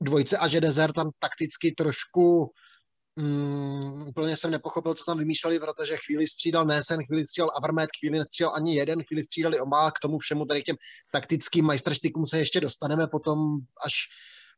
Dvojce 0.01 0.37
a 0.37 0.47
Žedezer 0.47 0.91
tam 0.91 1.09
takticky 1.19 1.71
trošku 1.71 2.51
Mm, 3.15 4.07
úplně 4.07 4.37
jsem 4.37 4.51
nepochopil, 4.51 4.93
co 4.93 5.05
tam 5.05 5.17
vymýšleli, 5.17 5.59
protože 5.59 5.97
chvíli 5.97 6.27
střídal 6.27 6.65
Nesen, 6.65 7.03
chvíli 7.05 7.23
střídal 7.23 7.51
Avermet, 7.57 7.89
chvíli 7.99 8.17
nestřídal 8.17 8.55
ani 8.55 8.75
jeden, 8.75 9.03
chvíli 9.03 9.23
střídali 9.23 9.59
oba, 9.59 9.91
k 9.91 9.99
tomu 9.99 10.19
všemu 10.19 10.45
tady 10.45 10.61
k 10.61 10.65
těm 10.65 10.75
taktickým 11.11 11.65
majstrštikům 11.65 12.25
se 12.25 12.37
ještě 12.39 12.61
dostaneme 12.61 13.07
potom, 13.07 13.37
až 13.85 13.93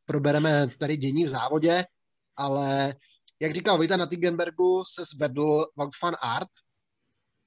probereme 0.04 0.68
tady 0.78 0.96
dění 0.96 1.24
v 1.24 1.28
závodě, 1.28 1.84
ale 2.36 2.94
jak 3.40 3.54
říkal 3.54 3.76
Vojta 3.76 3.96
na 3.96 4.06
Tigenbergu, 4.06 4.84
se 4.94 5.04
zvedl 5.04 5.66
Wout 5.76 5.94
Art 6.20 6.48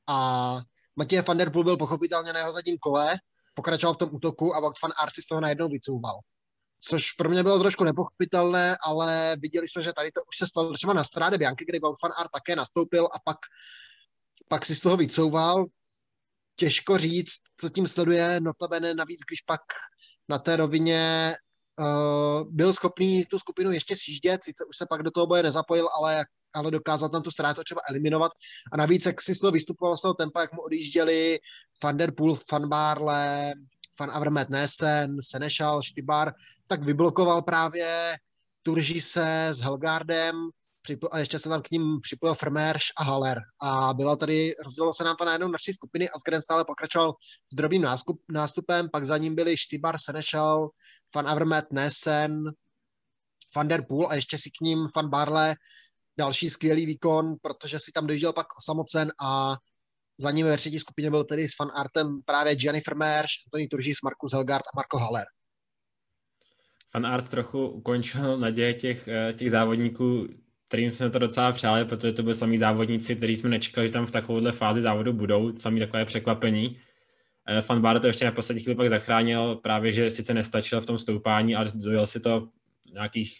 a 0.07 0.61
Matěj 0.95 1.21
van 1.21 1.37
der 1.37 1.49
Poel 1.49 1.63
byl 1.63 1.77
pochopitelně 1.77 2.33
na 2.33 2.39
jeho 2.39 2.51
zadním 2.51 2.77
kole, 2.77 3.15
pokračoval 3.53 3.93
v 3.93 3.97
tom 3.97 4.09
útoku 4.11 4.55
a 4.55 4.59
Wout 4.59 4.77
Art 4.97 5.15
si 5.15 5.21
z 5.21 5.25
toho 5.25 5.41
najednou 5.41 5.69
vycouval 5.69 6.19
což 6.79 7.11
pro 7.11 7.29
mě 7.29 7.43
bylo 7.43 7.59
trošku 7.59 7.83
nepochopitelné, 7.83 8.77
ale 8.83 9.35
viděli 9.39 9.67
jsme, 9.67 9.81
že 9.81 9.93
tady 9.93 10.11
to 10.11 10.21
už 10.21 10.37
se 10.37 10.47
stalo 10.47 10.73
třeba 10.73 10.93
na 10.93 11.03
Stráde 11.03 11.37
Bianchi, 11.37 11.65
kdy 11.65 11.79
Wout 11.79 12.01
van 12.03 12.11
Aert 12.17 12.31
také 12.31 12.55
nastoupil 12.55 13.05
a 13.05 13.19
pak 13.25 13.37
pak 14.49 14.65
si 14.65 14.75
z 14.75 14.81
toho 14.81 14.97
vycouval. 14.97 15.65
Těžko 16.55 16.97
říct, 16.97 17.39
co 17.59 17.69
tím 17.69 17.87
sleduje, 17.87 18.41
notabene 18.41 18.93
navíc, 18.93 19.19
když 19.27 19.41
pak 19.41 19.61
na 20.29 20.39
té 20.39 20.55
rovině 20.55 21.35
uh, 21.79 22.53
byl 22.53 22.73
schopný 22.73 23.25
tu 23.25 23.39
skupinu 23.39 23.71
ještě 23.71 23.95
sjíždět, 23.95 24.43
sice 24.43 24.65
už 24.65 24.77
se 24.77 24.85
pak 24.89 25.03
do 25.03 25.11
toho 25.11 25.27
boje 25.27 25.43
nezapojil, 25.43 25.89
ale, 25.97 26.25
ale 26.53 26.71
dokázal 26.71 27.09
tam 27.09 27.21
tu 27.21 27.31
ztrátu 27.31 27.63
třeba 27.63 27.81
eliminovat. 27.89 28.31
A 28.71 28.77
navíc, 28.77 29.05
jak 29.05 29.21
si 29.21 29.35
z 29.35 29.39
toho 29.39 29.51
vystupoval 29.51 29.97
z 29.97 30.01
toho 30.01 30.13
tempa, 30.13 30.41
jak 30.41 30.53
mu 30.53 30.61
odjížděli 30.61 31.39
Van 31.83 31.97
Der 31.97 32.13
Poel, 32.15 32.37
Van 32.51 32.69
Barle, 32.69 33.53
Van 33.99 34.11
Avermaet 34.11 34.49
Nesen, 34.49 35.17
Senešal, 35.21 35.81
Štibar, 35.81 36.33
tak 36.67 36.83
vyblokoval 36.83 37.41
právě 37.41 38.17
Turží 38.63 39.01
se 39.01 39.47
s 39.47 39.59
Helgardem, 39.59 40.35
a 41.11 41.19
ještě 41.19 41.39
se 41.39 41.49
tam 41.49 41.61
k 41.61 41.71
ním 41.71 42.01
připojil 42.01 42.35
Frmerš 42.35 42.83
a 42.97 43.03
Haller. 43.03 43.41
A 43.61 43.93
byla 43.93 44.15
tady, 44.15 44.55
rozdělilo 44.65 44.93
se 44.93 45.03
nám 45.03 45.15
to 45.15 45.25
najednou 45.25 45.47
na 45.47 45.57
tři 45.57 45.73
skupiny 45.73 46.09
a 46.09 46.13
Asgren 46.15 46.41
stále 46.41 46.65
pokračoval 46.65 47.13
s 47.53 47.55
drobným 47.55 47.81
nástup, 47.81 48.21
nástupem, 48.31 48.89
pak 48.89 49.05
za 49.05 49.17
ním 49.17 49.35
byli 49.35 49.57
Štibar, 49.57 49.97
Senešal, 49.97 50.69
Van 51.15 51.27
Avermaet, 51.27 51.73
Nesen, 51.73 52.43
Van 53.55 53.67
Der 53.67 53.85
Poel 53.89 54.07
a 54.07 54.15
ještě 54.15 54.37
si 54.37 54.49
k 54.49 54.61
ním 54.61 54.87
Van 54.95 55.09
Barle 55.09 55.55
další 56.17 56.49
skvělý 56.49 56.85
výkon, 56.85 57.35
protože 57.41 57.79
si 57.79 57.91
tam 57.91 58.07
dojížděl 58.07 58.33
pak 58.33 58.47
osamocen 58.57 59.11
a 59.23 59.55
za 60.19 60.31
ním 60.31 60.45
ve 60.45 60.57
třetí 60.57 60.79
skupině 60.79 61.09
byl 61.09 61.23
tedy 61.23 61.47
s 61.47 61.59
Van 61.59 61.71
Artem 61.75 62.21
právě 62.25 62.55
Gianni 62.55 62.81
Vermeersch, 62.87 63.31
Anthony 63.47 63.67
Turžis, 63.67 63.97
Markus 64.03 64.33
Helgard 64.33 64.63
a 64.65 64.75
Marko 64.75 64.97
Haller. 64.97 65.25
Van 66.93 67.05
Art 67.05 67.29
trochu 67.29 67.67
ukončil 67.67 68.37
naděje 68.39 68.73
těch, 68.73 69.07
eh, 69.07 69.33
těch 69.33 69.51
závodníků 69.51 70.27
kterým 70.69 70.95
jsme 70.95 71.09
to 71.09 71.19
docela 71.19 71.51
přáli, 71.51 71.85
protože 71.85 72.13
to 72.13 72.23
byli 72.23 72.35
samý 72.35 72.57
závodníci, 72.57 73.15
který 73.15 73.35
jsme 73.35 73.49
nečekali, 73.49 73.87
že 73.87 73.93
tam 73.93 74.05
v 74.05 74.11
takovéhle 74.11 74.51
fázi 74.51 74.81
závodu 74.81 75.13
budou, 75.13 75.57
samý 75.57 75.79
takové 75.79 76.05
překvapení. 76.05 76.79
Fan 77.61 77.77
eh, 77.77 77.81
Bar 77.81 77.99
to 77.99 78.07
ještě 78.07 78.25
na 78.25 78.31
poslední 78.31 78.63
chvíli 78.63 78.75
pak 78.75 78.89
zachránil, 78.89 79.55
právě 79.55 79.91
že 79.91 80.11
sice 80.11 80.33
nestačil 80.33 80.81
v 80.81 80.85
tom 80.85 80.97
stoupání, 80.97 81.55
ale 81.55 81.71
dojel 81.73 82.05
si 82.05 82.19
to 82.19 82.47
nějakých 82.93 83.39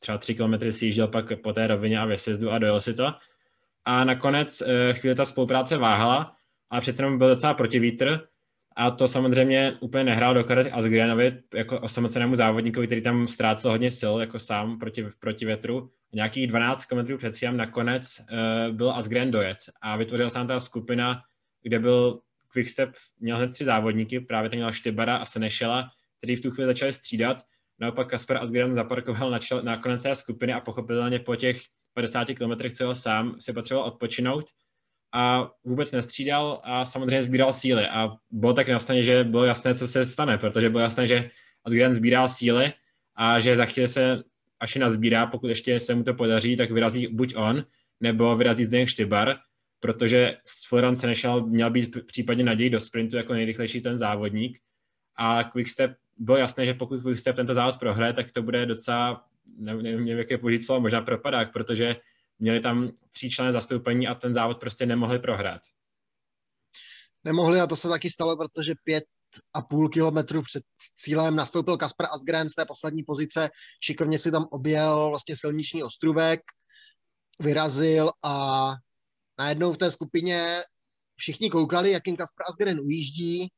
třeba 0.00 0.18
tři 0.18 0.34
kilometry 0.34 0.72
si 0.72 0.86
jížděl 0.86 1.08
pak 1.08 1.40
po 1.42 1.52
té 1.52 1.66
rovině 1.66 1.98
a 2.00 2.06
ve 2.06 2.18
sjezdu 2.18 2.50
a 2.50 2.58
dojel 2.58 2.80
si 2.80 2.94
to. 2.94 3.04
A 3.84 4.04
nakonec 4.04 4.60
eh, 4.60 4.94
chvíli 4.94 5.14
ta 5.14 5.24
spolupráce 5.24 5.76
váhala, 5.76 6.34
ale 6.70 6.80
přece 6.80 7.02
jenom 7.02 7.18
byl 7.18 7.28
docela 7.28 7.54
protivítr, 7.54 8.20
a 8.76 8.90
to 8.90 9.08
samozřejmě 9.08 9.76
úplně 9.80 10.04
nehrál 10.04 10.34
do 10.34 10.44
karet 10.44 10.72
Asgrenovi 10.72 11.42
jako 11.54 11.80
osamocenému 11.80 12.36
závodníkovi, 12.36 12.86
který 12.86 13.02
tam 13.02 13.28
ztrácel 13.28 13.70
hodně 13.70 13.90
sil 14.00 14.14
jako 14.20 14.38
sám 14.38 14.78
proti, 14.78 15.06
proti 15.18 15.44
větru. 15.44 15.90
Nějakých 16.12 16.46
12 16.46 16.84
km 16.84 17.16
před 17.16 17.34
cílem 17.34 17.56
nakonec 17.56 18.20
uh, 18.20 18.76
byl 18.76 18.90
Asgren 18.90 19.30
dojet 19.30 19.58
a 19.82 19.96
vytvořila 19.96 20.28
se 20.28 20.34
tam 20.34 20.46
ta 20.46 20.60
skupina, 20.60 21.22
kde 21.62 21.78
byl 21.78 22.20
Quickstep, 22.48 22.90
měl 23.18 23.36
hned 23.36 23.52
tři 23.52 23.64
závodníky, 23.64 24.20
právě 24.20 24.50
ten 24.50 24.58
měl 24.58 24.72
Štybara 24.72 25.16
a 25.16 25.24
Senešela, 25.24 25.90
který 26.18 26.36
v 26.36 26.40
tu 26.40 26.50
chvíli 26.50 26.66
začali 26.66 26.92
střídat. 26.92 27.42
Naopak 27.78 28.08
Kasper 28.08 28.36
Asgren 28.36 28.74
zaparkoval 28.74 29.30
na, 29.30 29.38
čel, 29.38 29.62
na 29.62 29.76
konec 29.76 30.02
té 30.02 30.14
skupiny 30.14 30.52
a 30.52 30.60
pochopitelně 30.60 31.18
po 31.18 31.36
těch 31.36 31.60
50 31.94 32.28
km, 32.34 32.68
co 32.74 32.94
sám, 32.94 33.36
si 33.40 33.52
potřeboval 33.52 33.88
odpočinout 33.88 34.44
a 35.12 35.50
vůbec 35.64 35.92
nestřídal 35.92 36.60
a 36.64 36.84
samozřejmě 36.84 37.22
sbíral 37.22 37.52
síly. 37.52 37.86
A 37.86 38.08
bylo 38.30 38.52
tak 38.52 38.68
jasné, 38.68 39.02
že 39.02 39.24
bylo 39.24 39.44
jasné, 39.44 39.74
co 39.74 39.88
se 39.88 40.06
stane, 40.06 40.38
protože 40.38 40.70
bylo 40.70 40.82
jasné, 40.82 41.06
že 41.06 41.30
Asgren 41.64 41.94
sbírá 41.94 42.28
síly 42.28 42.72
a 43.16 43.40
že 43.40 43.56
za 43.56 43.66
chvíli 43.66 43.88
se, 43.88 44.22
až 44.60 44.74
nazbírá, 44.74 45.26
pokud 45.26 45.48
ještě 45.48 45.80
se 45.80 45.94
mu 45.94 46.04
to 46.04 46.14
podaří, 46.14 46.56
tak 46.56 46.70
vyrazí 46.70 47.06
buď 47.06 47.34
on, 47.36 47.64
nebo 48.00 48.36
vyrazí 48.36 48.64
Zdeněk 48.64 48.88
Štybar, 48.88 49.36
protože 49.80 50.36
Florian 50.68 50.96
Senešal 50.96 51.46
měl 51.46 51.70
být 51.70 52.06
případně 52.06 52.44
naději 52.44 52.70
do 52.70 52.80
sprintu 52.80 53.16
jako 53.16 53.32
nejrychlejší 53.32 53.80
ten 53.80 53.98
závodník. 53.98 54.58
A 55.16 55.44
Quickstep, 55.44 55.96
bylo 56.18 56.36
jasné, 56.36 56.66
že 56.66 56.74
pokud 56.74 57.02
Quickstep 57.02 57.36
tento 57.36 57.54
závod 57.54 57.78
prohraje, 57.78 58.12
tak 58.12 58.32
to 58.32 58.42
bude 58.42 58.66
docela, 58.66 59.24
nevím, 59.44 59.82
nevím 59.82 60.18
jaké 60.18 60.38
použít 60.38 60.62
slovo, 60.62 60.80
možná 60.80 61.00
propadák, 61.00 61.52
protože 61.52 61.96
měli 62.38 62.60
tam 62.60 62.88
tříčlené 63.10 63.52
zastoupení 63.52 64.08
a 64.08 64.14
ten 64.14 64.34
závod 64.34 64.60
prostě 64.60 64.86
nemohli 64.86 65.18
prohrát. 65.18 65.62
Nemohli 67.24 67.60
a 67.60 67.66
to 67.66 67.76
se 67.76 67.88
taky 67.88 68.10
stalo, 68.10 68.36
protože 68.36 68.74
pět 68.84 69.04
a 69.54 69.62
půl 69.62 69.88
kilometru 69.88 70.42
před 70.42 70.62
cílem 70.94 71.36
nastoupil 71.36 71.76
Kasper 71.76 72.06
Asgren 72.12 72.48
z 72.48 72.54
té 72.54 72.64
poslední 72.64 73.02
pozice, 73.02 73.50
šikovně 73.82 74.18
si 74.18 74.30
tam 74.30 74.46
objel 74.50 75.08
vlastně 75.08 75.36
silniční 75.36 75.82
ostrůvek, 75.82 76.40
vyrazil 77.40 78.10
a 78.24 78.74
najednou 79.38 79.72
v 79.72 79.78
té 79.78 79.90
skupině 79.90 80.62
všichni 81.16 81.50
koukali, 81.50 81.90
jakým 81.90 82.16
Kasper 82.16 82.44
Asgren 82.48 82.80
ujíždí 82.80 83.48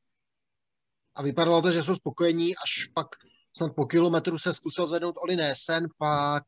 a 1.15 1.23
vypadalo 1.23 1.61
to, 1.61 1.71
že 1.71 1.83
jsou 1.83 1.95
spokojení, 1.95 2.55
až 2.55 2.85
pak 2.93 3.07
snad 3.57 3.75
po 3.75 3.85
kilometru 3.85 4.37
se 4.37 4.53
zkusil 4.53 4.87
zvednout 4.87 5.15
Oli 5.17 5.35
Nesen, 5.35 5.87
pak 5.97 6.43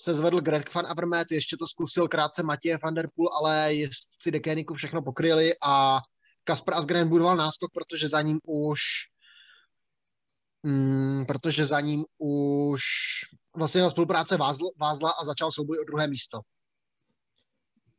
se 0.00 0.14
zvedl 0.14 0.40
Greg 0.40 0.74
van 0.74 0.86
Avermaet, 0.86 1.30
ještě 1.30 1.56
to 1.56 1.66
zkusil 1.66 2.08
krátce 2.08 2.42
Matěje 2.42 2.78
van 2.84 2.94
der 2.94 3.08
Poel, 3.14 3.28
ale 3.40 3.74
jezdci 3.74 4.30
Dekéniku 4.30 4.74
všechno 4.74 5.02
pokryli 5.02 5.52
a 5.62 5.98
Kasper 6.44 6.74
Asgren 6.74 7.08
budoval 7.08 7.36
náskok, 7.36 7.70
protože 7.72 8.08
za 8.08 8.22
ním 8.22 8.38
už 8.44 8.80
mm, 10.62 11.26
protože 11.26 11.66
za 11.66 11.80
ním 11.80 12.04
už 12.18 12.80
vlastně 13.56 13.82
na 13.82 13.90
spolupráce 13.90 14.36
vázl, 14.36 14.64
vázla 14.80 15.10
a 15.10 15.24
začal 15.24 15.52
souboj 15.52 15.78
o 15.78 15.84
druhé 15.84 16.08
místo. 16.08 16.40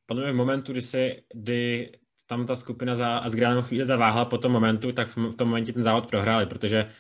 V 0.10 0.34
momentu, 0.34 0.72
kdy, 0.72 0.82
se, 0.82 1.10
kdy 1.34 1.92
tam 2.28 2.48
ta 2.48 2.56
skupina 2.56 2.96
za 2.96 3.18
Asgrenem 3.18 3.64
chvíli 3.64 3.86
zaváhla 3.86 4.26
po 4.26 4.38
tom 4.38 4.52
momentu, 4.52 4.92
tak 4.92 5.18
v 5.18 5.36
tom 5.36 5.48
momentě 5.48 5.74
ten 5.74 5.84
závod 5.84 6.10
prohráli, 6.10 6.46
protože 6.46 6.92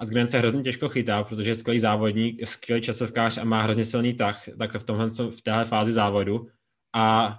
Asgren 0.00 0.28
se 0.28 0.38
hrozně 0.38 0.62
těžko 0.62 0.88
chytá, 0.88 1.24
protože 1.24 1.50
je 1.50 1.54
skvělý 1.54 1.80
závodník, 1.80 2.48
skvělý 2.48 2.82
časovkář 2.82 3.38
a 3.38 3.44
má 3.44 3.62
hrozně 3.62 3.84
silný 3.84 4.14
tah, 4.14 4.44
tak 4.58 4.74
v 4.74 4.84
tomhle 4.84 5.10
v 5.10 5.42
téhle 5.42 5.64
fázi 5.64 5.92
závodu. 5.92 6.46
A 6.94 7.36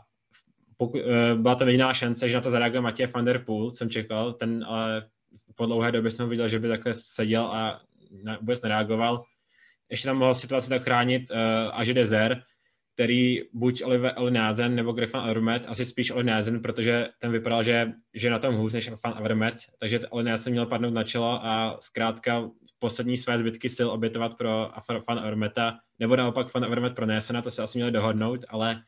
pokud, 0.77 1.01
uh, 1.01 1.41
byla 1.41 1.55
to 1.55 1.65
jediná 1.65 1.93
šance, 1.93 2.29
že 2.29 2.35
na 2.35 2.41
to 2.41 2.51
zareaguje 2.51 2.81
Matěj 2.81 3.07
van 3.07 3.25
der 3.25 3.43
Poel, 3.45 3.73
jsem 3.73 3.89
čekal, 3.89 4.33
ten 4.33 4.63
ale 4.67 5.07
po 5.55 5.65
dlouhé 5.65 5.91
době 5.91 6.11
jsem 6.11 6.29
viděl, 6.29 6.49
že 6.49 6.59
by 6.59 6.67
takhle 6.67 6.93
seděl 6.93 7.45
a 7.45 7.81
vůbec 8.39 8.61
nereagoval. 8.61 9.23
Ještě 9.91 10.07
tam 10.07 10.17
mohl 10.17 10.33
situaci 10.33 10.69
tak 10.69 10.83
chránit 10.83 11.31
uh, 11.31 11.37
Aži 11.73 11.93
Dezer, 11.93 12.43
který 12.93 13.41
buď 13.53 13.83
Oliver 13.83 14.13
Olinázen 14.17 14.75
nebo 14.75 14.91
Griffin 14.91 15.19
Avermet, 15.19 15.65
asi 15.67 15.85
spíš 15.85 16.11
Olinázen, 16.11 16.61
protože 16.61 17.07
ten 17.19 17.31
vypadal, 17.31 17.63
že, 17.63 17.91
že 18.13 18.29
na 18.29 18.39
tom 18.39 18.55
hůř 18.55 18.73
než 18.73 18.89
Fan 18.95 19.13
Avermet, 19.17 19.55
takže 19.79 19.99
Olinázen 20.09 20.53
měl 20.53 20.65
padnout 20.65 20.93
na 20.93 21.03
čelo 21.03 21.45
a 21.45 21.77
zkrátka 21.79 22.49
poslední 22.79 23.17
své 23.17 23.37
zbytky 23.37 23.69
sil 23.77 23.87
obětovat 23.91 24.37
pro 24.37 24.71
Fan 25.05 25.19
Avermeta, 25.19 25.77
nebo 25.99 26.15
naopak 26.15 26.47
Fan 26.47 26.65
Avermet 26.65 26.95
pro 26.95 27.05
Nésena, 27.05 27.41
to 27.41 27.51
se 27.51 27.61
asi 27.61 27.77
měli 27.77 27.91
dohodnout, 27.91 28.39
ale 28.49 28.83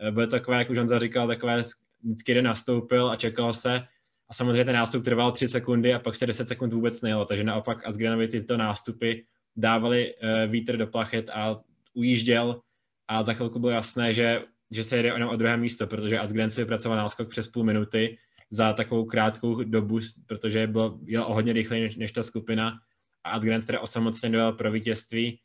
eh, 0.00 0.10
bylo 0.10 0.26
takové, 0.26 0.58
jak 0.58 0.70
už 0.70 0.78
Honza 0.78 0.98
říkal, 0.98 1.26
takové 1.26 1.62
vždycky 2.02 2.32
jeden 2.32 2.44
nastoupil 2.44 3.10
a 3.10 3.16
čekalo 3.16 3.52
se, 3.52 3.82
a 4.28 4.34
samozřejmě 4.34 4.64
ten 4.64 4.74
nástup 4.74 5.04
trval 5.04 5.32
3 5.32 5.48
sekundy 5.48 5.94
a 5.94 5.98
pak 5.98 6.16
se 6.16 6.26
10 6.26 6.48
sekund 6.48 6.72
vůbec 6.72 7.00
nejelo, 7.00 7.24
takže 7.24 7.44
naopak 7.44 7.86
Asgrenovi 7.86 8.28
tyto 8.28 8.56
nástupy 8.56 9.12
dávali 9.56 10.14
uh, 10.14 10.50
vítr 10.50 10.76
do 10.76 10.86
plachet 10.86 11.30
a 11.30 11.60
ujížděl 11.94 12.60
a 13.08 13.22
za 13.22 13.32
chvilku 13.32 13.58
bylo 13.58 13.72
jasné, 13.72 14.14
že, 14.14 14.42
že 14.70 14.84
se 14.84 14.96
jede 14.96 15.08
jenom 15.08 15.30
o 15.30 15.36
druhé 15.36 15.56
místo, 15.56 15.86
protože 15.86 16.18
Asgren 16.18 16.50
si 16.50 16.60
vypracoval 16.60 16.98
náskok 16.98 17.28
přes 17.28 17.48
půl 17.48 17.64
minuty 17.64 18.18
za 18.50 18.72
takovou 18.72 19.04
krátkou 19.04 19.62
dobu, 19.62 20.00
protože 20.26 20.66
byl, 20.66 20.98
jel 21.04 21.22
o 21.22 21.34
hodně 21.34 21.52
rychleji 21.52 21.82
než, 21.82 21.96
než 21.96 22.12
ta 22.12 22.22
skupina. 22.22 22.78
A 23.24 23.30
Asgren 23.30 23.62
tedy 23.62 23.78
osamocně 23.78 24.30
dojel 24.30 24.52
pro 24.52 24.72
vítězství 24.72 25.40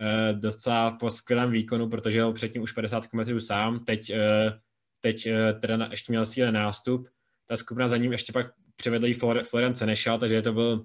e, 0.00 0.32
docela 0.32 0.90
po 0.90 1.10
skvělém 1.10 1.50
výkonu, 1.50 1.88
protože 1.88 2.18
jel 2.18 2.32
předtím 2.32 2.62
už 2.62 2.72
50 2.72 3.06
km 3.06 3.40
sám, 3.40 3.84
teď, 3.84 4.10
e, 4.10 4.52
teď 5.00 5.26
e, 5.26 5.52
teda 5.52 5.76
na, 5.76 5.88
ještě 5.90 6.12
měl 6.12 6.26
síle 6.26 6.52
nástup, 6.52 7.08
ta 7.46 7.56
skupina 7.56 7.88
za 7.88 7.96
ním 7.96 8.12
ještě 8.12 8.32
pak 8.32 8.46
převedl 8.76 9.06
i 9.06 9.14
Florian 9.42 9.74
Senešal, 9.74 10.18
takže 10.18 10.42
to 10.42 10.52
byl 10.52 10.84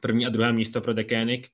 první 0.00 0.26
a 0.26 0.30
druhé 0.30 0.52
místo 0.52 0.80
pro 0.80 0.94
Decanic 0.94 1.44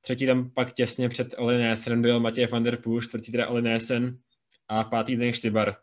Třetí 0.00 0.26
tam 0.26 0.50
pak 0.50 0.74
těsně 0.74 1.08
před 1.08 1.34
Oli 1.38 1.58
Nesen 1.58 2.02
byl 2.02 2.20
Matěj 2.20 2.46
van 2.46 2.62
der 2.62 2.76
Poel, 2.76 3.02
čtvrtý 3.02 3.32
teda 3.32 3.48
Oli 3.48 3.78
a 4.68 4.84
pátý 4.84 5.16
Zdeněk 5.16 5.34
Štybar. 5.34 5.76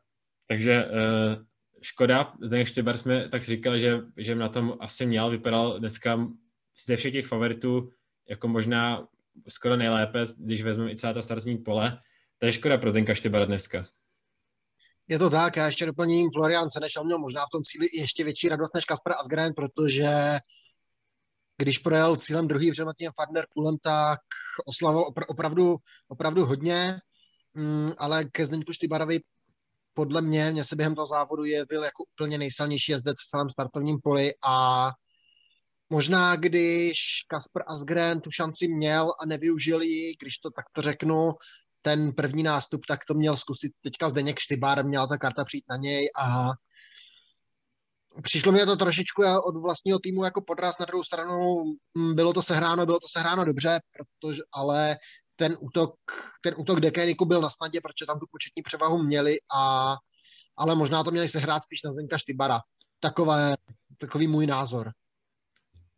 Takže 0.48 0.86
uh, 0.86 1.44
škoda, 1.82 2.34
Zdeněk 2.42 2.68
Štybar 2.68 2.98
jsme 2.98 3.30
tak 3.30 3.44
říkali, 3.44 3.80
že, 3.80 4.00
že 4.18 4.36
na 4.36 4.50
tom 4.50 4.74
asi 4.80 5.06
měl, 5.06 5.30
vypadal 5.30 5.80
dneska 5.80 6.28
ze 6.86 6.96
všech 6.96 7.14
těch 7.14 7.28
favoritů 7.28 7.90
jako 8.30 8.48
možná 8.48 9.08
skoro 9.50 9.76
nejlépe, 9.76 10.26
když 10.38 10.62
vezmeme 10.62 10.92
i 10.92 10.98
celá 10.98 11.14
ta 11.14 11.22
startní 11.22 11.58
pole. 11.58 12.00
To 12.38 12.46
je 12.46 12.52
škoda 12.52 12.78
pro 12.78 12.92
Zdenka 12.92 13.16
Štybara 13.16 13.46
dneska. 13.46 13.88
Je 15.08 15.20
to 15.20 15.30
tak, 15.30 15.56
já 15.56 15.66
ještě 15.66 15.86
doplním, 15.86 16.30
Florian 16.34 16.70
Senešel 16.70 17.04
měl 17.04 17.20
možná 17.20 17.46
v 17.46 17.50
tom 17.50 17.62
cíli 17.64 17.88
ještě 17.94 18.24
větší 18.24 18.50
radost 18.50 18.74
než 18.76 18.86
Kasper 18.86 19.14
Asgren, 19.20 19.54
protože 19.54 20.10
když 21.58 21.78
projel 21.78 22.16
cílem 22.16 22.48
druhý 22.48 22.72
před 22.72 22.86
Matějem 22.86 23.14
Farner-Pulem, 23.14 23.78
tak 23.84 24.20
oslavil 24.66 25.02
opr- 25.02 25.26
opravdu, 25.28 25.78
opravdu 26.08 26.46
hodně, 26.46 27.00
mm, 27.54 27.92
ale 27.98 28.26
ke 28.26 28.46
Zdeňku 28.46 28.74
Štybarovi 28.74 29.20
podle 29.94 30.22
mě, 30.22 30.52
mě 30.52 30.64
se 30.64 30.76
během 30.76 30.96
toho 30.96 31.06
závodu 31.06 31.46
je, 31.46 31.66
byl 31.66 31.84
jako 31.84 32.04
úplně 32.14 32.38
nejsilnější 32.38 32.92
jezdec 32.92 33.16
v 33.22 33.30
celém 33.30 33.50
startovním 33.50 33.98
poli 34.04 34.32
a 34.46 34.90
možná 35.90 36.36
když 36.36 36.98
Kasper 37.28 37.64
Asgren 37.68 38.22
tu 38.22 38.32
šanci 38.32 38.68
měl 38.68 39.14
a 39.22 39.26
nevyužil 39.26 39.82
ji, 39.82 40.16
když 40.22 40.38
to 40.38 40.50
takto 40.50 40.82
řeknu, 40.82 41.32
ten 41.82 42.12
první 42.12 42.44
nástup, 42.44 42.86
tak 42.88 43.06
to 43.06 43.14
měl 43.14 43.38
zkusit 43.38 43.72
teďka 43.82 44.10
Zdeněk 44.10 44.40
Štybar, 44.40 44.86
měla 44.86 45.08
ta 45.08 45.18
karta 45.18 45.46
přijít 45.46 45.66
na 45.70 45.76
něj 45.76 46.10
a 46.20 46.48
přišlo 48.24 48.52
mi 48.52 48.66
to 48.66 48.76
trošičku 48.76 49.22
od 49.46 49.62
vlastního 49.62 50.00
týmu 50.00 50.24
jako 50.24 50.42
podraz, 50.42 50.80
na 50.80 50.86
druhou 50.86 51.04
stranu 51.04 51.64
mm, 51.98 52.16
bylo 52.16 52.34
to 52.34 52.42
sehráno, 52.42 52.86
bylo 52.86 53.00
to 53.00 53.08
sehráno 53.08 53.46
dobře, 53.46 53.80
protože, 53.92 54.42
ale 54.54 54.96
ten 55.36 55.58
útok, 55.60 55.94
ten 56.42 56.54
útok 56.58 56.80
Dekéniku 56.80 57.26
byl 57.26 57.42
na 57.42 57.50
snadě, 57.50 57.82
protože 57.82 58.06
tam 58.08 58.20
tu 58.20 58.26
početní 58.32 58.64
převahu 58.64 59.04
měli, 59.04 59.38
a, 59.58 59.96
ale 60.58 60.76
možná 60.76 61.04
to 61.04 61.12
měli 61.12 61.28
sehrát 61.28 61.64
spíš 61.64 61.84
na 61.84 61.92
Zdenka 61.92 62.18
Štybara. 62.18 62.60
Takové, 63.00 63.56
takový 63.98 64.28
můj 64.28 64.48
názor. 64.48 64.92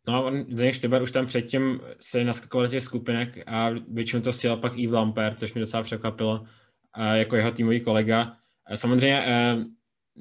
No, 0.08 0.24
on, 0.24 0.44
Zdeněk 0.52 0.74
Štybar 0.74 1.02
už 1.02 1.10
tam 1.10 1.26
předtím 1.26 1.80
se 2.00 2.24
naskakoval 2.24 2.68
těch 2.68 2.82
skupinek 2.82 3.48
a 3.48 3.70
většinou 3.88 4.22
to 4.22 4.32
sjel 4.32 4.56
pak 4.56 4.76
Yves 4.76 4.94
Lampert, 4.94 5.38
což 5.38 5.54
mě 5.54 5.60
docela 5.60 5.82
překvapilo, 5.82 6.44
jako 7.12 7.36
jeho 7.36 7.52
týmový 7.52 7.80
kolega. 7.80 8.36
Samozřejmě 8.74 9.24
eh, 9.26 9.56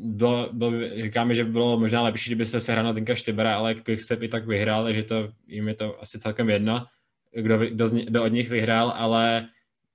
bylo, 0.04 0.50
bylo, 0.54 0.72
říkáme, 1.02 1.36
že 1.36 1.44
bylo 1.44 1.80
možná 1.80 2.02
lepší, 2.02 2.30
kdyby 2.30 2.46
se 2.46 2.60
sehrál 2.60 2.86
na 2.86 2.92
Zdenka 2.92 3.16
Štybara, 3.16 3.56
ale 3.56 3.76
Quickstep 3.76 4.22
i 4.22 4.28
tak 4.28 4.48
vyhrál, 4.48 4.84
takže 4.84 5.04
to, 5.04 5.30
jim 5.48 5.68
je 5.68 5.74
to 5.74 6.02
asi 6.02 6.20
celkem 6.20 6.50
jedno 6.50 6.86
kdo, 7.32 7.58
kdo, 7.58 7.88
z, 7.88 7.94
kdo 7.94 8.24
od 8.24 8.28
nich 8.28 8.50
vyhrál, 8.50 8.94
ale 8.96 9.48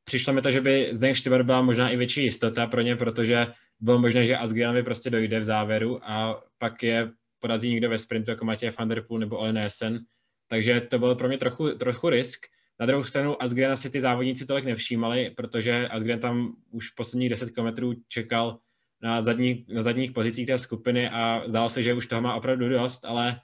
přišlo 0.04 0.32
mi 0.32 0.42
to, 0.42 0.50
že 0.50 0.60
by 0.60 0.88
Zdeněk 0.92 1.16
Štybar 1.16 1.42
byla 1.42 1.62
možná 1.62 1.90
i 1.90 1.96
větší 1.96 2.22
jistota 2.22 2.66
pro 2.66 2.80
ně, 2.80 2.96
protože 2.96 3.46
bylo 3.80 3.98
možné, 3.98 4.24
že 4.24 4.36
Asgrenovi 4.36 4.82
prostě 4.82 5.10
dojde 5.10 5.40
v 5.40 5.44
závěru 5.44 6.10
a 6.10 6.42
pak 6.58 6.82
je 6.82 7.10
porazí 7.40 7.70
někdo 7.70 7.90
ve 7.90 7.98
sprintu, 7.98 8.30
jako 8.30 8.44
Matěj 8.44 8.70
van 8.78 8.88
der 8.88 9.02
Poel 9.02 9.20
nebo 9.20 9.38
Olin 9.38 9.58
Essen. 9.58 10.00
Takže 10.48 10.80
to 10.80 10.98
byl 10.98 11.14
pro 11.14 11.28
mě 11.28 11.38
trochu, 11.38 11.70
trochu 11.70 12.08
risk. 12.08 12.46
Na 12.80 12.86
druhou 12.86 13.02
stranu 13.02 13.42
Asgrena 13.42 13.76
si 13.76 13.90
ty 13.90 14.00
závodníci 14.00 14.46
tolik 14.46 14.64
nevšímali, 14.64 15.30
protože 15.36 15.88
Asgren 15.88 16.20
tam 16.20 16.56
už 16.70 16.90
posledních 16.90 17.30
10 17.30 17.50
km 17.50 17.92
čekal 18.08 18.58
na, 19.02 19.22
zadní, 19.22 19.66
na 19.68 19.82
zadních 19.82 20.12
pozicích 20.12 20.46
té 20.46 20.58
skupiny 20.58 21.10
a 21.10 21.42
zdálo 21.48 21.68
se, 21.68 21.82
že 21.82 21.94
už 21.94 22.06
toho 22.06 22.22
má 22.22 22.34
opravdu 22.34 22.68
dost, 22.68 23.04
ale 23.04 23.40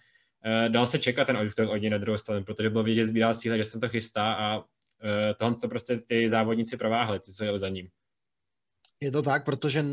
uh, 0.46 0.72
dal 0.72 0.86
se 0.86 0.98
čekat 0.98 1.24
ten 1.24 1.36
útok 1.36 1.70
od 1.70 1.76
něj 1.76 1.90
na 1.90 1.98
druhou 1.98 2.18
stranu, 2.18 2.44
protože 2.44 2.70
bylo 2.70 2.84
vidět 2.84 3.06
z 3.06 3.38
síle, 3.38 3.58
že 3.58 3.64
se 3.64 3.80
to 3.80 3.88
chystá 3.88 4.32
a 4.32 4.58
uh, 4.58 4.64
tohle 5.38 5.56
to 5.56 5.68
prostě 5.68 6.00
ty 6.08 6.30
závodníci 6.30 6.76
prováhli, 6.76 7.20
ty, 7.20 7.32
co 7.32 7.44
jeli 7.44 7.58
za 7.58 7.68
ním. 7.68 7.88
Je 9.02 9.10
to 9.10 9.22
tak, 9.22 9.44
protože 9.44 9.84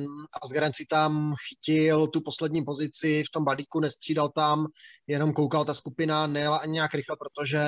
Asgaren 0.41 0.73
si 0.73 0.85
tam 0.85 1.33
chytil 1.47 2.07
tu 2.07 2.21
poslední 2.21 2.65
pozici 2.65 3.23
v 3.23 3.31
tom 3.31 3.43
balíku, 3.43 3.79
nestřídal 3.79 4.29
tam, 4.29 4.67
jenom 5.07 5.33
koukal 5.33 5.65
ta 5.65 5.73
skupina, 5.73 6.27
nejela 6.27 6.57
ani 6.57 6.73
nějak 6.73 6.93
rychle, 6.93 7.15
protože 7.19 7.59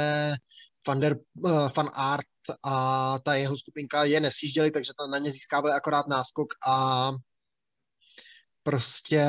Van, 0.87 0.99
der, 0.99 1.15
uh, 1.35 1.69
Van 1.75 1.89
Art 1.93 2.25
a 2.63 3.19
ta 3.19 3.35
jeho 3.35 3.57
skupinka 3.57 4.03
je 4.03 4.19
nesjížděli, 4.19 4.71
takže 4.71 4.91
tam 4.97 5.11
na 5.11 5.17
ně 5.17 5.31
získávali 5.31 5.73
akorát 5.73 6.07
náskok 6.07 6.47
a 6.67 7.11
prostě 8.63 9.25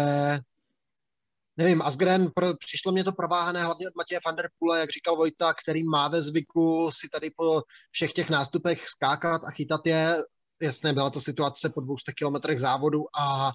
nevím, 1.56 1.82
Asgren, 1.82 2.30
pro, 2.34 2.56
přišlo 2.56 2.92
mě 2.92 3.04
to 3.04 3.12
prováhané 3.12 3.64
hlavně 3.64 3.88
od 3.88 3.96
Matěje 3.96 4.20
van 4.26 4.36
der 4.36 4.50
Pula, 4.58 4.78
jak 4.78 4.90
říkal 4.90 5.16
Vojta, 5.16 5.54
který 5.54 5.84
má 5.84 6.08
ve 6.08 6.22
zvyku 6.22 6.90
si 6.92 7.08
tady 7.08 7.30
po 7.30 7.62
všech 7.90 8.12
těch 8.12 8.30
nástupech 8.30 8.88
skákat 8.88 9.42
a 9.44 9.50
chytat 9.50 9.80
je. 9.84 10.16
Jasně, 10.62 10.92
byla 10.92 11.10
to 11.10 11.20
situace 11.20 11.70
po 11.70 11.80
200 11.80 12.12
kilometrech 12.12 12.60
závodu 12.60 13.04
a 13.20 13.52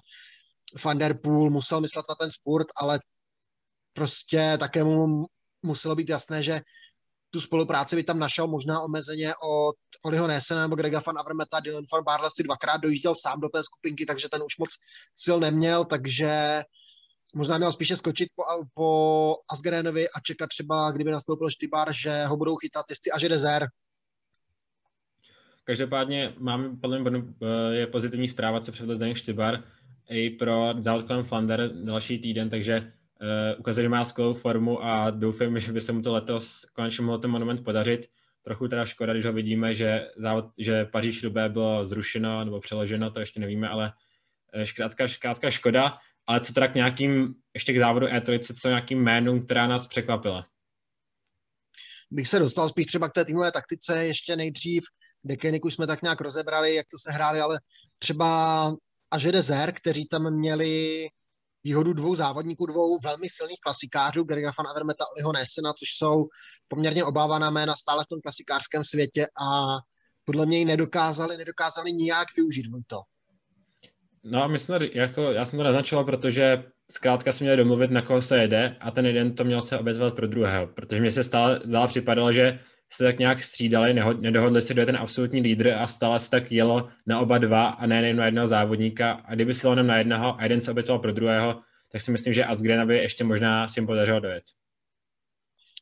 van 0.84 0.98
der 0.98 1.18
Poel 1.18 1.50
musel 1.50 1.80
myslet 1.80 2.04
na 2.08 2.14
ten 2.14 2.30
sport, 2.30 2.66
ale 2.76 3.00
prostě 3.92 4.56
také 4.60 4.84
mu 4.84 5.26
muselo 5.62 5.94
být 5.94 6.08
jasné, 6.08 6.42
že 6.42 6.60
tu 7.30 7.40
spolupráci 7.40 7.96
by 7.96 8.04
tam 8.04 8.18
našel 8.18 8.46
možná 8.46 8.80
omezeně 8.80 9.34
od 9.34 9.76
Oliho 10.04 10.26
Nesena 10.26 10.62
nebo 10.62 10.76
Grega 10.76 11.02
van 11.06 11.18
Avermeta. 11.18 11.60
Dylan 11.60 11.84
van 11.92 12.04
Barle 12.04 12.30
si 12.36 12.42
dvakrát 12.42 12.76
dojížděl 12.76 13.14
sám 13.22 13.40
do 13.40 13.48
té 13.48 13.62
skupinky, 13.62 14.06
takže 14.06 14.28
ten 14.28 14.42
už 14.42 14.58
moc 14.58 14.68
sil 15.24 15.36
neměl, 15.40 15.84
takže 15.84 16.62
možná 17.34 17.58
měl 17.58 17.72
spíše 17.72 17.96
skočit 17.96 18.28
po, 18.34 18.42
po 18.74 19.36
Asgerenovi 19.52 20.08
a 20.08 20.20
čekat 20.20 20.46
třeba, 20.46 20.90
kdyby 20.90 21.10
nastoupil 21.10 21.50
Štybar, 21.50 21.92
že 21.92 22.24
ho 22.24 22.36
budou 22.36 22.56
chytat 22.56 22.86
jestli 22.90 23.10
až 23.10 23.22
Dezer. 23.22 23.68
Každopádně 25.64 26.34
máme 26.38 26.76
podle 26.80 26.98
mě 26.98 27.22
je 27.70 27.86
pozitivní 27.86 28.28
zpráva, 28.28 28.60
co 28.60 28.72
předvedl 28.72 28.96
Zdeněk 28.96 29.16
Štybar 29.16 29.64
i 30.08 30.30
pro 30.30 30.74
závod 30.80 31.06
kolem 31.06 31.24
Flander 31.24 31.70
další 31.84 32.18
týden, 32.18 32.50
takže 32.50 32.92
ukazuje, 33.58 33.84
že 33.84 33.88
má 33.88 34.04
skvělou 34.04 34.34
formu 34.34 34.84
a 34.84 35.10
doufám, 35.10 35.60
že 35.60 35.72
by 35.72 35.80
se 35.80 35.92
mu 35.92 36.02
to 36.02 36.12
letos 36.12 36.64
konečně 36.72 37.04
mohlo 37.04 37.18
ten 37.18 37.30
monument 37.30 37.64
podařit. 37.64 38.06
Trochu 38.42 38.68
teda 38.68 38.86
škoda, 38.86 39.12
když 39.12 39.24
ho 39.24 39.32
vidíme, 39.32 39.74
že, 39.74 40.08
závod, 40.16 40.44
že 40.58 40.84
Paříž 40.84 41.24
Rubé 41.24 41.48
bylo 41.48 41.86
zrušeno 41.86 42.44
nebo 42.44 42.60
přeloženo, 42.60 43.10
to 43.10 43.20
ještě 43.20 43.40
nevíme, 43.40 43.68
ale 43.68 43.92
eh, 44.52 44.66
zkrátka, 44.66 45.08
zkrátka 45.08 45.50
škoda. 45.50 45.98
Ale 46.26 46.40
co 46.40 46.52
teda 46.52 46.68
k 46.68 46.74
nějakým, 46.74 47.34
ještě 47.54 47.72
k 47.72 47.78
závodu 47.78 48.06
E3, 48.06 48.54
co 48.60 48.68
nějakým 48.68 48.98
jménům, 48.98 49.44
která 49.44 49.66
nás 49.66 49.86
překvapila? 49.86 50.46
Bych 52.10 52.28
se 52.28 52.38
dostal 52.38 52.68
spíš 52.68 52.86
třeba 52.86 53.08
k 53.08 53.12
té 53.12 53.24
týmové 53.24 53.52
taktice 53.52 54.04
ještě 54.04 54.36
nejdřív. 54.36 54.84
Dekeniku 55.24 55.70
jsme 55.70 55.86
tak 55.86 56.02
nějak 56.02 56.20
rozebrali, 56.20 56.74
jak 56.74 56.86
to 56.90 56.98
se 56.98 57.12
hráli, 57.12 57.40
ale 57.40 57.60
třeba 57.98 58.72
až 59.10 59.22
Dezer, 59.24 59.72
kteří 59.72 60.06
tam 60.06 60.34
měli 60.34 61.06
výhodu 61.66 61.92
dvou 61.92 62.14
závodníků, 62.14 62.66
dvou 62.66 62.98
velmi 62.98 63.28
silných 63.28 63.60
klasikářů, 63.60 64.24
Grega 64.24 64.52
van 64.58 64.66
Avermeta 64.70 65.04
a 65.04 65.12
Oliho 65.14 65.32
Nessena, 65.32 65.72
což 65.72 65.88
jsou 65.98 66.16
poměrně 66.68 67.04
obávaná 67.04 67.50
jména 67.50 67.74
stále 67.76 68.04
v 68.04 68.08
tom 68.12 68.20
klasikářském 68.20 68.84
světě 68.84 69.26
a 69.26 69.48
podle 70.24 70.46
mě 70.46 70.58
ji 70.58 70.64
nedokázali, 70.64 71.36
nedokázali 71.36 71.92
nijak 71.92 72.28
využít 72.36 72.66
to. 72.86 73.00
No, 74.24 74.48
my 74.48 74.58
jsme, 74.58 74.78
jako, 74.94 75.20
já 75.20 75.44
jsem 75.44 75.58
to 75.58 75.62
naznačoval, 75.62 76.04
protože 76.04 76.64
zkrátka 76.90 77.32
jsme 77.32 77.44
měli 77.44 77.56
domluvit, 77.56 77.90
na 77.90 78.02
koho 78.02 78.22
se 78.22 78.38
jede 78.38 78.76
a 78.80 78.90
ten 78.90 79.06
jeden 79.06 79.34
to 79.34 79.44
měl 79.44 79.60
se 79.62 79.78
obětovat 79.78 80.14
pro 80.14 80.26
druhého, 80.26 80.66
protože 80.66 81.00
mě 81.00 81.10
se 81.10 81.24
stále, 81.24 81.60
stále 81.68 81.88
připadalo, 81.88 82.32
že 82.32 82.58
se 82.92 83.04
tak 83.04 83.18
nějak 83.18 83.42
střídali, 83.42 83.94
nedohodli 84.20 84.62
se, 84.62 84.72
kdo 84.72 84.82
je 84.82 84.86
ten 84.86 84.96
absolutní 84.96 85.40
lídr 85.40 85.68
a 85.68 85.86
stále 85.86 86.20
se 86.20 86.30
tak 86.30 86.52
jelo 86.52 86.88
na 87.06 87.20
oba 87.20 87.38
dva 87.38 87.68
a 87.68 87.86
ne 87.86 88.14
na 88.14 88.24
jednoho 88.24 88.48
závodníka 88.48 89.12
a 89.12 89.34
kdyby 89.34 89.54
se 89.54 89.68
jenom 89.68 89.86
na 89.86 89.96
jednoho 89.96 90.40
a 90.40 90.42
jeden 90.42 90.60
se 90.60 90.70
obětoval 90.70 90.98
pro 90.98 91.12
druhého, 91.12 91.60
tak 91.92 92.02
si 92.02 92.10
myslím, 92.10 92.32
že 92.32 92.44
Asgren 92.44 92.86
by 92.86 92.98
ještě 92.98 93.24
možná 93.24 93.68
si 93.68 93.80
jim 93.80 93.86
podařilo 93.86 94.20
dojet. 94.20 94.44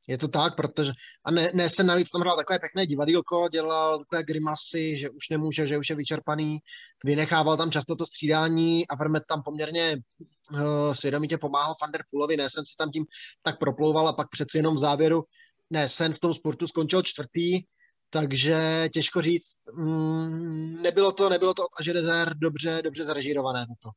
Je 0.06 0.18
to 0.18 0.28
tak, 0.28 0.56
protože 0.56 0.92
a 1.24 1.30
ne, 1.30 1.50
ne 1.54 1.70
se 1.70 1.84
navíc 1.84 2.10
tam 2.10 2.20
hrál 2.20 2.36
takové 2.36 2.58
pěkné 2.58 2.86
divadílko, 2.86 3.48
dělal 3.52 3.98
takové 3.98 4.22
grimasy, 4.22 4.98
že 4.98 5.10
už 5.10 5.28
nemůže, 5.30 5.66
že 5.66 5.78
už 5.78 5.90
je 5.90 5.96
vyčerpaný, 5.96 6.58
vynechával 7.04 7.56
tam 7.56 7.70
často 7.70 7.96
to 7.96 8.06
střídání 8.06 8.88
a 8.88 8.94
Vermet 8.94 9.22
tam 9.28 9.42
poměrně 9.42 9.96
uh, 10.52 10.92
svědomitě 10.92 11.38
pomáhal 11.38 11.74
Van 11.82 11.92
der 11.92 12.04
Poolovi, 12.10 12.36
ne 12.36 12.50
jsem 12.50 12.66
si 12.66 12.76
tam 12.78 12.90
tím 12.90 13.04
tak 13.42 13.58
proplouval 13.58 14.08
a 14.08 14.12
pak 14.12 14.30
přeci 14.30 14.58
jenom 14.58 14.74
v 14.74 14.78
závěru, 14.78 15.24
ne, 15.70 15.88
sen 15.88 16.12
v 16.12 16.18
tom 16.18 16.34
sportu 16.34 16.66
skončil 16.66 17.02
čtvrtý, 17.02 17.60
takže 18.10 18.88
těžko 18.92 19.22
říct, 19.22 19.56
mm, 19.72 20.82
nebylo 20.82 21.12
to, 21.12 21.28
nebylo 21.28 21.54
to 21.54 21.62
od 21.62 21.70
Ažerezer 21.80 22.34
dobře, 22.36 22.80
dobře 22.84 23.04
zarežírované 23.04 23.66
toto. 23.66 23.94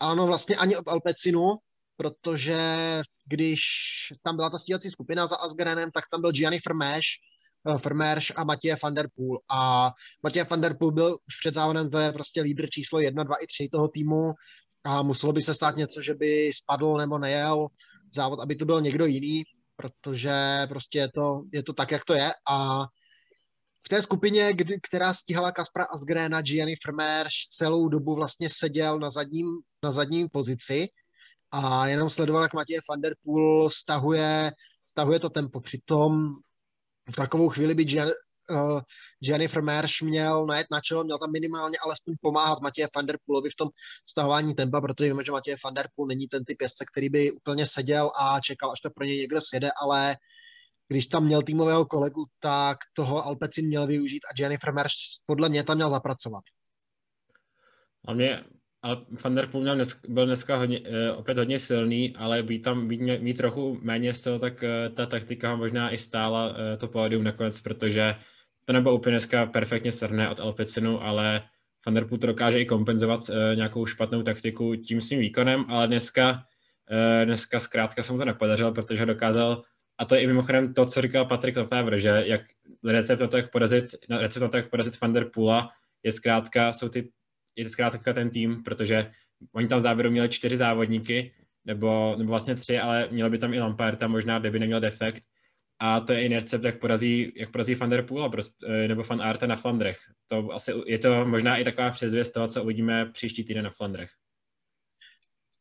Ano, 0.00 0.26
vlastně 0.26 0.56
ani 0.56 0.76
od 0.76 0.88
Alpecinu, 0.88 1.46
protože 1.96 2.60
když 3.26 3.60
tam 4.22 4.36
byla 4.36 4.50
ta 4.50 4.58
stíhací 4.58 4.90
skupina 4.90 5.26
za 5.26 5.36
Asgerenem, 5.36 5.90
tak 5.90 6.04
tam 6.10 6.20
byl 6.20 6.32
Gianni 6.32 6.58
Frmeš, 6.58 7.06
eh, 7.68 7.78
Frmerš 7.78 8.32
a 8.36 8.44
Matěj 8.44 8.76
van 8.82 8.94
der 8.94 9.08
Poel. 9.14 9.38
A 9.50 9.92
Matěj 10.22 10.44
van 10.50 10.60
der 10.60 10.76
Poel 10.78 10.92
byl 10.92 11.18
už 11.28 11.36
před 11.40 11.54
závodem, 11.54 11.90
to 11.90 11.98
je 11.98 12.12
prostě 12.12 12.42
lídr 12.42 12.70
číslo 12.70 13.00
1, 13.00 13.24
2 13.24 13.36
i 13.36 13.46
3 13.46 13.68
toho 13.68 13.88
týmu 13.88 14.32
a 14.84 15.02
muselo 15.02 15.32
by 15.32 15.42
se 15.42 15.54
stát 15.54 15.76
něco, 15.76 16.02
že 16.02 16.14
by 16.14 16.50
spadl 16.54 16.96
nebo 16.96 17.18
nejel 17.18 17.66
závod, 18.14 18.40
aby 18.40 18.56
to 18.56 18.64
byl 18.64 18.80
někdo 18.80 19.06
jiný, 19.06 19.44
protože 19.80 20.32
prostě 20.68 20.98
je 20.98 21.08
to, 21.08 21.42
je 21.52 21.62
to 21.62 21.72
tak, 21.72 21.90
jak 21.90 22.04
to 22.04 22.14
je 22.14 22.30
a 22.50 22.84
v 23.86 23.88
té 23.88 24.02
skupině, 24.02 24.52
kdy, 24.52 24.80
která 24.80 25.14
stihala 25.14 25.52
Kaspra 25.52 25.84
Asgrena, 25.84 26.42
Gianni 26.42 26.76
Frmerš 26.82 27.48
celou 27.50 27.88
dobu 27.88 28.14
vlastně 28.14 28.48
seděl 28.50 28.98
na 28.98 29.10
zadním, 29.10 29.46
na 29.84 29.92
zadním 29.92 30.28
pozici 30.28 30.88
a 31.50 31.86
jenom 31.86 32.10
sledoval, 32.10 32.42
jak 32.42 32.54
Matěj 32.54 32.80
van 32.90 33.00
der 33.00 33.14
Poel 33.24 33.70
stahuje, 33.70 34.52
stahuje 34.86 35.20
to 35.20 35.30
tempo. 35.30 35.60
Přitom 35.60 36.34
v 37.12 37.16
takovou 37.16 37.48
chvíli 37.48 37.74
by 37.74 37.84
uh, 38.50 38.80
Jennifer 39.22 39.62
Mersch 39.62 40.02
měl 40.02 40.46
najet 40.46 40.66
na 40.70 40.80
čelo, 40.80 41.04
měl 41.04 41.18
tam 41.18 41.32
minimálně 41.32 41.78
alespoň 41.84 42.14
pomáhat 42.20 42.60
Matěje 42.60 42.88
van 42.96 43.06
der 43.06 43.16
Poolovi 43.26 43.50
v 43.50 43.56
tom 43.56 43.68
stahování 44.08 44.54
tempa, 44.54 44.80
protože 44.80 45.08
víme, 45.08 45.24
že 45.24 45.32
Matěj 45.32 45.56
van 45.64 45.74
der 45.74 45.88
není 46.08 46.26
ten 46.26 46.44
typ 46.44 46.62
jezdce, 46.62 46.84
který 46.92 47.08
by 47.08 47.32
úplně 47.32 47.66
seděl 47.66 48.10
a 48.20 48.40
čekal, 48.40 48.72
až 48.72 48.80
to 48.80 48.90
pro 48.90 49.04
něj 49.04 49.18
někdo 49.18 49.40
sjede, 49.40 49.70
ale 49.82 50.16
když 50.88 51.06
tam 51.06 51.24
měl 51.24 51.42
týmového 51.42 51.86
kolegu, 51.86 52.24
tak 52.40 52.78
toho 52.92 53.26
Alpecin 53.26 53.66
měl 53.66 53.86
využít 53.86 54.24
a 54.24 54.42
Jennifer 54.42 54.74
Mersch 54.74 54.96
podle 55.26 55.48
mě 55.48 55.64
tam 55.64 55.76
měl 55.76 55.90
zapracovat. 55.90 56.44
A 58.08 58.14
mě 58.14 58.44
ale 58.82 59.06
Van 59.24 59.34
Der 59.34 59.46
Poel 59.46 59.62
měl 59.62 59.74
dnes, 59.74 59.96
byl 60.08 60.26
dneska 60.26 60.56
hodně, 60.56 60.80
uh, 60.80 60.86
opět 61.18 61.38
hodně 61.38 61.58
silný, 61.58 62.16
ale 62.16 62.42
být 62.42 62.62
tam 62.62 62.88
být, 62.88 63.00
mít 63.00 63.36
trochu 63.36 63.78
méně 63.82 64.14
sil, 64.22 64.36
tak 64.38 64.62
uh, 64.62 64.94
ta 64.94 65.06
taktika 65.06 65.56
možná 65.56 65.90
i 65.90 65.98
stála 65.98 66.54
to 66.78 66.88
pódium 66.88 67.24
nakonec, 67.24 67.60
protože 67.60 68.14
to 68.64 68.72
nebylo 68.72 68.94
úplně 68.94 69.12
dneska 69.12 69.46
perfektně 69.46 69.92
srné 69.92 70.30
od 70.30 70.40
Alpecinu, 70.40 71.02
ale 71.02 71.42
Van 71.86 71.94
Der 71.94 72.04
Poel 72.04 72.18
to 72.18 72.26
dokáže 72.26 72.60
i 72.60 72.66
kompenzovat 72.66 73.20
uh, 73.28 73.36
nějakou 73.54 73.86
špatnou 73.86 74.22
taktiku 74.22 74.76
tím 74.76 75.00
svým 75.00 75.20
výkonem, 75.20 75.64
ale 75.68 75.86
dneska, 75.86 76.30
uh, 76.30 77.24
dneska 77.24 77.60
zkrátka 77.60 78.02
se 78.02 78.12
mu 78.12 78.18
to 78.18 78.24
nepodařilo, 78.24 78.72
protože 78.72 79.06
dokázal 79.06 79.62
a 80.00 80.04
to 80.04 80.14
je 80.14 80.20
i 80.20 80.26
mimochodem 80.26 80.74
to, 80.74 80.86
co 80.86 81.02
říkal 81.02 81.24
Patrik 81.24 81.56
Lefebvre, 81.56 82.00
že 82.00 82.22
jak 82.26 82.40
recept 82.84 83.20
na 83.20 83.26
to, 83.26 83.36
jak 83.36 83.50
porazit, 83.50 83.84
recept 84.10 84.42
na 84.42 84.48
to, 84.48 84.56
jak 84.56 84.70
porazit 84.70 85.00
Van 85.00 85.12
der 85.12 85.24
Poola, 85.24 85.70
je 86.02 86.12
zkrátka, 86.12 86.72
jsou 86.72 86.88
ty, 86.88 87.10
je 87.56 87.68
zkrátka 87.68 88.12
ten 88.12 88.30
tým, 88.30 88.62
protože 88.62 89.10
oni 89.52 89.68
tam 89.68 89.78
v 89.78 89.82
závěru 89.82 90.10
měli 90.10 90.28
čtyři 90.28 90.56
závodníky, 90.56 91.34
nebo, 91.64 92.14
nebo 92.18 92.30
vlastně 92.30 92.54
tři, 92.54 92.78
ale 92.78 93.08
měl 93.10 93.30
by 93.30 93.38
tam 93.38 93.54
i 93.54 93.60
Lamparta, 93.60 94.08
možná, 94.08 94.38
kdyby 94.38 94.58
neměl 94.58 94.80
defekt. 94.80 95.24
A 95.80 96.00
to 96.00 96.12
je 96.12 96.24
i 96.24 96.28
recept, 96.28 96.64
jak 96.64 96.80
porazí, 96.80 97.32
jak 97.36 97.52
porazí 97.52 97.74
Van 97.74 97.90
der 97.90 98.06
Poola 98.06 98.30
eh, 98.68 98.88
nebo 98.88 99.02
Van 99.02 99.22
Arta 99.22 99.46
na 99.46 99.56
Flandrech. 99.56 99.98
To 100.26 100.52
asi, 100.52 100.72
je 100.86 100.98
to 100.98 101.26
možná 101.26 101.56
i 101.56 101.64
taková 101.64 101.90
předzvěst 101.90 102.32
toho, 102.32 102.48
co 102.48 102.62
uvidíme 102.62 103.12
příští 103.12 103.44
týden 103.44 103.64
na 103.64 103.70
Flandrech. 103.70 104.10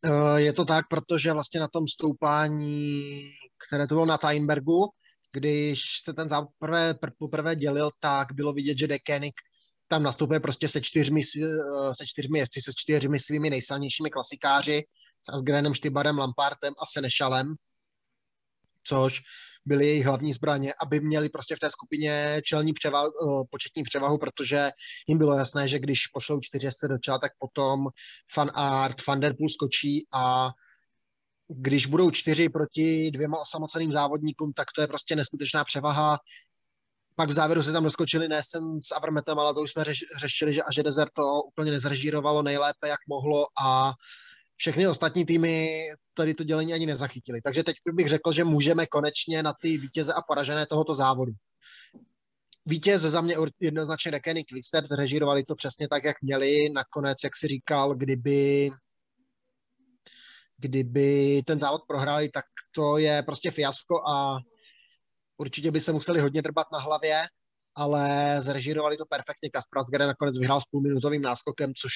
Eh, 0.05 0.41
je 0.41 0.53
to 0.53 0.65
tak, 0.65 0.85
protože 0.89 1.33
vlastně 1.33 1.59
na 1.59 1.67
tom 1.67 1.87
stoupání, 1.87 3.21
které 3.67 3.87
to 3.87 3.95
bylo 3.95 4.05
na 4.05 4.17
Teinbergu, 4.17 4.89
když 5.31 5.81
se 6.03 6.13
ten 6.13 6.29
závod 6.29 6.49
poprvé, 6.59 6.95
poprvé 7.17 7.55
dělil, 7.55 7.91
tak 7.99 8.27
bylo 8.33 8.53
vidět, 8.53 8.77
že 8.77 8.87
Dekenik 8.87 9.33
tam 9.87 10.03
nastupuje 10.03 10.39
prostě 10.39 10.67
se 10.67 10.81
čtyřmi, 10.81 11.21
eh, 11.21 11.95
se 11.95 12.05
čtyřmi 12.05 12.39
jezdci, 12.39 12.61
se 12.61 12.71
čtyřmi 12.75 13.19
svými 13.19 13.49
nejsilnějšími 13.49 14.09
klasikáři, 14.09 14.83
s 15.21 15.33
Asgrenem, 15.33 15.73
Štybarem, 15.73 16.17
Lampartem 16.17 16.73
a 16.79 16.85
Senešalem, 16.85 17.55
což 18.83 19.21
byly 19.69 19.85
jejich 19.85 20.05
hlavní 20.05 20.33
zbraně, 20.33 20.73
aby 20.81 20.99
měli 20.99 21.29
prostě 21.29 21.55
v 21.55 21.59
té 21.59 21.71
skupině 21.71 22.41
čelní 22.45 22.73
převahu, 22.73 23.07
eh, 23.07 23.43
početní 23.49 23.83
převahu, 23.83 24.17
protože 24.17 24.69
jim 25.07 25.17
bylo 25.17 25.37
jasné, 25.37 25.67
že 25.67 25.79
když 25.79 26.07
pošlou 26.07 26.39
čtyři 26.41 26.67
jezdce 26.67 26.87
do 26.87 26.97
čela, 26.97 27.19
tak 27.19 27.31
potom 27.39 27.87
Fan 28.33 28.51
Art, 28.53 29.07
Van 29.07 29.19
Der 29.19 29.35
Poel 29.37 29.49
skočí 29.49 30.07
a 30.13 30.49
když 31.47 31.85
budou 31.85 32.11
čtyři 32.11 32.49
proti 32.49 33.11
dvěma 33.11 33.39
osamoceným 33.39 33.91
závodníkům, 33.91 34.53
tak 34.53 34.67
to 34.75 34.81
je 34.81 34.87
prostě 34.87 35.15
neskutečná 35.15 35.63
převaha. 35.63 36.17
Pak 37.15 37.29
v 37.29 37.33
závěru 37.33 37.63
se 37.63 37.71
tam 37.71 37.83
doskočili 37.83 38.27
Nesen 38.27 38.81
s 38.81 38.91
Avermetem, 38.95 39.39
ale 39.39 39.53
to 39.53 39.61
už 39.61 39.71
jsme 39.71 39.83
řeš, 39.83 40.05
řešili, 40.17 40.53
že 40.53 40.63
Aže 40.63 40.83
Desert 40.83 41.11
to 41.13 41.41
úplně 41.41 41.71
nezrežírovalo 41.71 42.41
nejlépe, 42.43 42.87
jak 42.87 42.99
mohlo 43.07 43.45
a 43.63 43.93
všechny 44.59 44.87
ostatní 44.87 45.25
týmy 45.25 45.83
tady 46.13 46.33
to 46.33 46.43
dělení 46.43 46.73
ani 46.73 46.85
nezachytili. 46.85 47.41
Takže 47.41 47.63
teď 47.63 47.75
bych 47.93 48.07
řekl, 48.07 48.31
že 48.31 48.43
můžeme 48.43 48.87
konečně 48.87 49.43
na 49.43 49.53
ty 49.61 49.77
vítěze 49.77 50.13
a 50.13 50.21
poražené 50.27 50.65
tohoto 50.65 50.93
závodu. 50.93 51.31
Vítěz 52.65 53.01
za 53.01 53.21
mě 53.21 53.35
jednoznačně 53.59 54.11
Dekeny 54.11 54.43
Quickstep, 54.43 54.85
režírovali 54.91 55.43
to 55.43 55.55
přesně 55.55 55.87
tak, 55.87 56.03
jak 56.03 56.21
měli. 56.21 56.69
Nakonec, 56.69 57.17
jak 57.23 57.35
si 57.35 57.47
říkal, 57.47 57.95
kdyby 57.95 58.71
kdyby 60.57 61.41
ten 61.45 61.59
závod 61.59 61.81
prohráli, 61.87 62.29
tak 62.29 62.45
to 62.75 62.97
je 62.97 63.23
prostě 63.23 63.51
fiasko 63.51 64.07
a 64.09 64.37
určitě 65.37 65.71
by 65.71 65.81
se 65.81 65.91
museli 65.91 66.19
hodně 66.19 66.41
drbat 66.41 66.67
na 66.73 66.79
hlavě, 66.79 67.21
ale 67.75 68.35
zrežírovali 68.41 68.97
to 68.97 69.05
perfektně. 69.05 69.49
Kaspar 69.49 69.99
nakonec 69.99 70.39
vyhrál 70.39 70.61
s 70.61 70.65
půlminutovým 70.65 71.21
náskokem, 71.21 71.73
což 71.73 71.93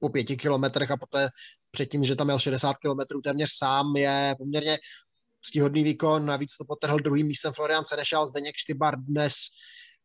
po 0.00 0.08
pěti 0.08 0.36
kilometrech 0.36 0.90
a 0.90 0.96
poté 0.96 1.28
předtím, 1.70 2.04
že 2.04 2.16
tam 2.16 2.26
měl 2.26 2.38
60 2.38 2.76
kilometrů 2.76 3.20
téměř 3.20 3.50
sám, 3.52 3.96
je 3.96 4.34
poměrně 4.38 4.78
stíhodný 5.44 5.84
výkon. 5.84 6.26
Navíc 6.26 6.56
to 6.56 6.64
potrhl 6.64 6.96
druhým 6.96 7.26
místem 7.26 7.52
Florian 7.52 7.84
Senešal, 7.84 8.26
Zdeněk 8.26 8.56
Štybar 8.56 8.94
dnes 8.98 9.34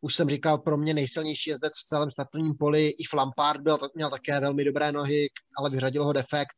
už 0.05 0.15
jsem 0.15 0.29
říkal, 0.29 0.57
pro 0.57 0.77
mě 0.77 0.93
nejsilnější 0.93 1.49
jezdec 1.49 1.73
v 1.73 1.87
celém 1.87 2.11
startovním 2.11 2.57
poli. 2.57 2.89
I 2.89 3.03
Flampard 3.09 3.61
byl, 3.61 3.77
měl 3.95 4.09
také 4.09 4.39
velmi 4.39 4.63
dobré 4.63 4.91
nohy, 4.91 5.27
ale 5.57 5.69
vyřadil 5.69 6.03
ho 6.03 6.13
defekt. 6.13 6.55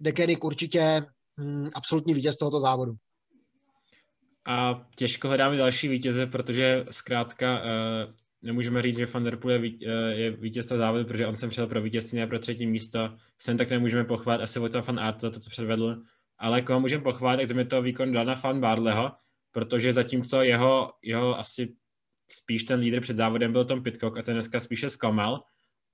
Dekenik 0.00 0.44
určitě 0.44 1.02
hm, 1.40 1.70
absolutní 1.74 2.14
vítěz 2.14 2.36
tohoto 2.36 2.60
závodu. 2.60 2.92
A 4.46 4.86
těžko 4.96 5.28
hledáme 5.28 5.56
další 5.56 5.88
vítěze, 5.88 6.26
protože 6.26 6.84
zkrátka 6.90 7.62
uh, 7.62 8.14
nemůžeme 8.42 8.82
říct, 8.82 8.96
že 8.96 9.06
Van 9.06 9.24
der 9.24 9.36
Poel 9.36 9.52
je, 9.52 9.58
ví, 9.58 9.86
uh, 9.86 9.92
je 9.92 10.30
vítěz 10.30 10.66
toho 10.66 10.78
závodu, 10.78 11.04
protože 11.04 11.26
on 11.26 11.36
sem 11.36 11.50
přijel 11.50 11.66
pro 11.66 11.82
vítězství, 11.82 12.18
ne 12.18 12.26
pro 12.26 12.38
třetí 12.38 12.66
místo. 12.66 13.16
Sem 13.38 13.56
tak 13.56 13.70
nemůžeme 13.70 14.04
pochválit 14.04 14.42
asi 14.42 14.58
Vojta 14.58 14.80
Van 14.80 15.00
Art 15.00 15.20
za 15.20 15.30
to, 15.30 15.40
co 15.40 15.50
předvedl, 15.50 16.02
ale 16.38 16.62
koho 16.62 16.80
můžeme 16.80 17.02
pochválit, 17.02 17.46
tak 17.46 17.56
je 17.56 17.64
to 17.64 17.82
výkon 17.82 18.12
Dana 18.12 18.34
Van 18.34 18.60
Barleho, 18.60 19.12
protože 19.52 19.92
zatímco 19.92 20.42
jeho, 20.42 20.92
jeho 21.02 21.38
asi 21.38 21.74
spíš 22.30 22.64
ten 22.64 22.80
lídr 22.80 23.00
před 23.00 23.16
závodem 23.16 23.52
byl 23.52 23.64
Tom 23.64 23.82
Pitcock 23.82 24.18
a 24.18 24.22
ten 24.22 24.34
dneska 24.34 24.60
spíše 24.60 24.90
zklamal, 24.90 25.42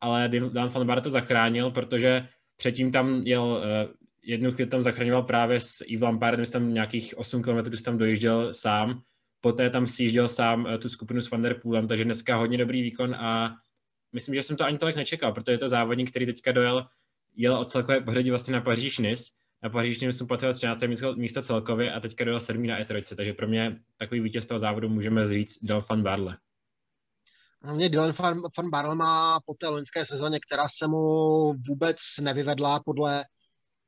ale 0.01 0.29
Dan 0.29 0.69
Van 0.69 0.87
Bar 0.87 1.01
to 1.01 1.11
zachránil, 1.11 1.71
protože 1.71 2.29
Předtím 2.57 2.93
tam 2.93 3.23
jel, 3.27 3.45
uh, 3.45 3.95
jednu 4.23 4.53
chvíli 4.53 4.71
tam 4.71 4.83
zachraňoval 4.83 5.23
právě 5.23 5.61
s 5.61 5.85
Yves 5.87 6.03
Lampardem, 6.03 6.47
tam 6.47 6.75
nějakých 6.75 7.19
8 7.19 7.43
km 7.43 7.83
tam 7.85 7.99
dojížděl 7.99 8.53
sám, 8.53 9.03
poté 9.45 9.71
tam 9.71 9.87
sjížděl 9.87 10.29
sám 10.29 10.65
uh, 10.65 10.77
tu 10.77 10.89
skupinu 10.89 11.21
s 11.21 11.31
Van 11.31 11.43
der 11.43 11.61
Poolem, 11.61 11.89
takže 11.89 12.05
dneska 12.05 12.37
hodně 12.37 12.59
dobrý 12.59 12.83
výkon 12.83 13.15
a 13.15 13.55
myslím, 14.13 14.35
že 14.35 14.43
jsem 14.43 14.57
to 14.57 14.65
ani 14.65 14.79
tolik 14.79 14.97
nečekal, 14.97 15.33
protože 15.33 15.53
je 15.53 15.59
to 15.59 15.69
závodník, 15.69 16.11
který 16.11 16.27
teďka 16.27 16.53
dojel, 16.53 16.87
jel 17.37 17.57
od 17.57 17.71
celkové 17.71 18.01
pořadí 18.01 18.31
vlastně 18.31 18.53
na 18.53 18.61
Paříž 18.61 18.99
Nice, 18.99 19.25
na 19.63 19.71
Paříž 19.71 20.01
Nice 20.01 20.19
jsem 20.19 20.27
patril 20.27 20.55
13. 20.55 20.81
místo, 21.17 21.43
celkově 21.43 21.93
a 21.93 22.01
teďka 22.01 22.25
dojel 22.25 22.41
7. 22.41 22.67
na 22.67 22.81
E3, 22.81 23.17
takže 23.17 23.33
pro 23.33 23.49
mě 23.49 23.81
takový 23.99 24.21
vítěz 24.21 24.47
toho 24.47 24.59
závodu 24.59 24.89
můžeme 24.89 25.29
říct 25.29 25.59
Del 25.63 25.85
Van 25.91 26.03
Barle. 26.03 26.37
Hlavně 27.63 27.89
Dylan 27.89 28.13
Van, 28.19 28.41
Van 28.59 28.71
Barle 28.71 28.95
má 28.95 29.39
po 29.47 29.55
té 29.55 29.69
loňské 29.69 30.05
sezóně, 30.05 30.39
která 30.49 30.65
se 30.69 30.87
mu 30.87 30.99
vůbec 31.69 31.97
nevyvedla 32.21 32.81
podle, 32.85 33.25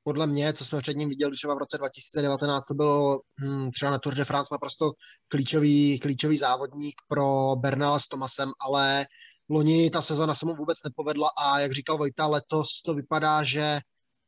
podle 0.07 0.27
mě, 0.27 0.53
co 0.53 0.65
jsme 0.65 0.81
před 0.81 0.97
ním 0.97 1.09
viděli 1.09 1.33
třeba 1.33 1.55
v 1.55 1.59
roce 1.59 1.79
2019, 1.79 2.67
to 2.67 2.75
byl 2.75 3.21
hm, 3.41 3.71
třeba 3.71 3.91
na 3.91 3.99
Tour 3.99 4.15
de 4.15 4.25
France 4.25 4.55
naprosto 4.55 4.93
klíčový, 5.29 5.99
klíčový 5.99 6.37
závodník 6.37 6.95
pro 7.09 7.57
Bernala 7.57 8.01
s 8.01 8.09
Tomasem, 8.09 8.51
ale 8.61 9.07
loni 9.49 9.91
ta 9.91 10.03
sezóna 10.03 10.35
se 10.35 10.47
mu 10.47 10.55
vůbec 10.55 10.79
nepovedla 10.85 11.29
a 11.39 11.61
jak 11.61 11.73
říkal 11.73 11.99
Vojta, 11.99 12.27
letos 12.27 12.83
to 12.85 12.95
vypadá, 12.95 13.43
že 13.43 13.79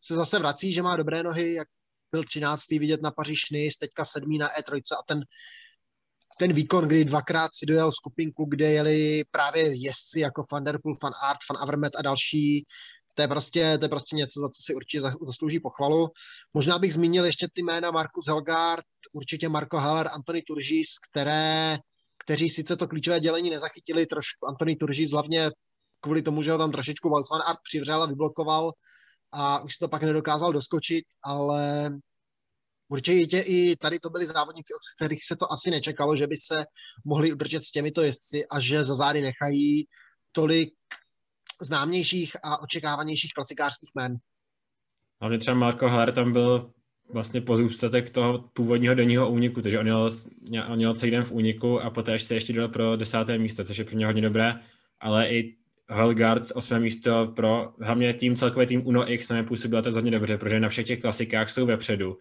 se 0.00 0.14
zase 0.14 0.38
vrací, 0.38 0.72
že 0.72 0.82
má 0.82 0.96
dobré 0.96 1.22
nohy, 1.22 1.54
jak 1.54 1.68
byl 2.12 2.24
13. 2.24 2.68
vidět 2.70 3.02
na 3.02 3.10
Paříž 3.10 3.50
Nice, 3.52 3.76
teďka 3.80 4.04
sedmý 4.04 4.38
na 4.38 4.48
E3 4.48 4.76
a 4.76 5.02
ten 5.06 5.20
ten 6.38 6.52
výkon, 6.52 6.88
kdy 6.88 7.04
dvakrát 7.04 7.50
si 7.54 7.66
dojel 7.66 7.92
skupinku, 7.92 8.44
kde 8.44 8.72
jeli 8.72 9.24
právě 9.30 9.84
jezdci 9.84 10.20
jako 10.20 10.42
Van 10.52 10.64
Der 10.64 10.78
Poel, 10.82 10.94
Van 11.02 11.12
Art, 11.22 11.38
Van 11.50 11.62
Avermet 11.62 11.96
a 11.96 12.02
další, 12.02 12.66
to 13.18 13.22
je 13.22 13.28
prostě, 13.28 13.78
to 13.78 13.84
je 13.84 13.88
prostě 13.88 14.16
něco, 14.16 14.40
za 14.40 14.48
co 14.48 14.62
si 14.62 14.74
určitě 14.74 15.02
zaslouží 15.22 15.60
pochvalu. 15.60 16.08
Možná 16.54 16.78
bych 16.78 16.94
zmínil 16.94 17.24
ještě 17.24 17.46
ty 17.52 17.62
jména 17.62 17.90
Markus 17.90 18.26
Helgard, 18.26 18.84
určitě 19.12 19.48
Marko 19.48 19.76
Haller, 19.76 20.08
Antony 20.12 20.42
Turžis, 20.42 20.86
které, 21.10 21.78
kteří 22.24 22.50
sice 22.50 22.76
to 22.76 22.88
klíčové 22.88 23.20
dělení 23.20 23.50
nezachytili 23.50 24.06
trošku. 24.06 24.46
Antony 24.46 24.76
Turžis 24.76 25.10
hlavně 25.10 25.50
kvůli 26.00 26.22
tomu, 26.22 26.42
že 26.42 26.52
ho 26.52 26.58
tam 26.58 26.72
trošičku 26.72 27.10
Van 27.10 27.42
Art 27.46 27.58
přivřel 27.62 28.02
a 28.02 28.06
vyblokoval 28.06 28.72
a 29.32 29.60
už 29.60 29.76
to 29.76 29.88
pak 29.88 30.02
nedokázal 30.02 30.52
doskočit, 30.52 31.04
ale 31.22 31.90
Určitě 32.90 33.40
i 33.40 33.76
tady 33.76 33.98
to 33.98 34.10
byli 34.10 34.26
závodníci, 34.26 34.74
od 34.74 34.80
kterých 34.96 35.24
se 35.24 35.36
to 35.36 35.52
asi 35.52 35.70
nečekalo, 35.70 36.16
že 36.16 36.26
by 36.26 36.36
se 36.36 36.64
mohli 37.04 37.32
udržet 37.32 37.64
s 37.64 37.70
těmito 37.70 38.02
jezdci 38.02 38.46
a 38.46 38.60
že 38.60 38.84
za 38.84 38.94
zády 38.94 39.20
nechají 39.20 39.86
tolik 40.32 40.74
známějších 41.64 42.36
a 42.42 42.62
očekávanějších 42.62 43.32
klasikářských 43.34 43.90
men. 43.94 44.16
Hlavně 45.20 45.38
třeba 45.38 45.56
Marko 45.56 45.88
Haller 45.88 46.12
tam 46.12 46.32
byl 46.32 46.72
vlastně 47.12 47.40
pozůstatek 47.40 48.10
toho 48.10 48.38
původního 48.52 48.94
denního 48.94 49.30
úniku, 49.30 49.62
takže 49.62 49.78
on 49.78 49.84
měl, 49.84 50.10
on 50.68 50.76
měl 50.76 50.94
celý 50.94 51.12
den 51.12 51.24
v 51.24 51.32
úniku 51.32 51.80
a 51.80 51.90
poté 51.90 52.18
se 52.18 52.34
ještě 52.34 52.52
dal 52.52 52.68
pro 52.68 52.96
desáté 52.96 53.38
místo, 53.38 53.64
což 53.64 53.78
je 53.78 53.84
pro 53.84 53.96
ně 53.96 54.06
hodně 54.06 54.22
dobré, 54.22 54.54
ale 55.00 55.28
i 55.28 55.56
Helgard 55.90 56.42
osmé 56.54 56.80
místo 56.80 57.32
pro 57.36 57.72
hlavně 57.82 58.14
tým, 58.14 58.36
celkový 58.36 58.66
tým 58.66 58.86
Uno 58.86 59.12
X 59.12 59.28
na 59.28 59.42
působilo 59.42 59.82
to 59.82 59.90
hodně 59.90 60.10
dobře, 60.10 60.38
protože 60.38 60.60
na 60.60 60.68
všech 60.68 60.86
těch 60.86 61.00
klasikách 61.00 61.50
jsou 61.50 61.66
vepředu 61.66 62.18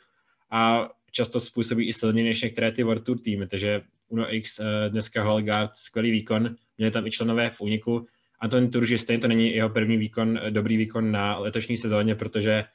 a 0.52 0.90
často 1.12 1.40
způsobí 1.40 1.88
i 1.88 1.94
silněji 1.94 2.28
než 2.28 2.42
některé 2.42 2.72
ty 2.72 2.84
World 2.84 3.04
Tour 3.04 3.20
týmy, 3.20 3.48
takže 3.48 3.82
Uno 4.08 4.34
X, 4.34 4.60
eh, 4.60 4.90
dneska 4.90 5.24
Holgard, 5.24 5.72
skvělý 5.76 6.12
výkon, 6.12 6.56
měli 6.78 6.92
tam 6.92 7.08
i 7.08 7.12
členové 7.12 7.50
v 7.50 7.62
úniku. 7.62 8.08
Anton 8.40 8.72
Turži, 8.72 8.98
stejně 8.98 9.22
to 9.22 9.28
není 9.28 9.56
jeho 9.56 9.70
první 9.70 9.98
výkon, 9.98 10.40
eh, 10.44 10.52
dobrý 10.52 10.78
výkon 10.78 11.12
na 11.12 11.38
letošní 11.38 11.78
sezóně, 11.78 12.16
protože 12.16 12.66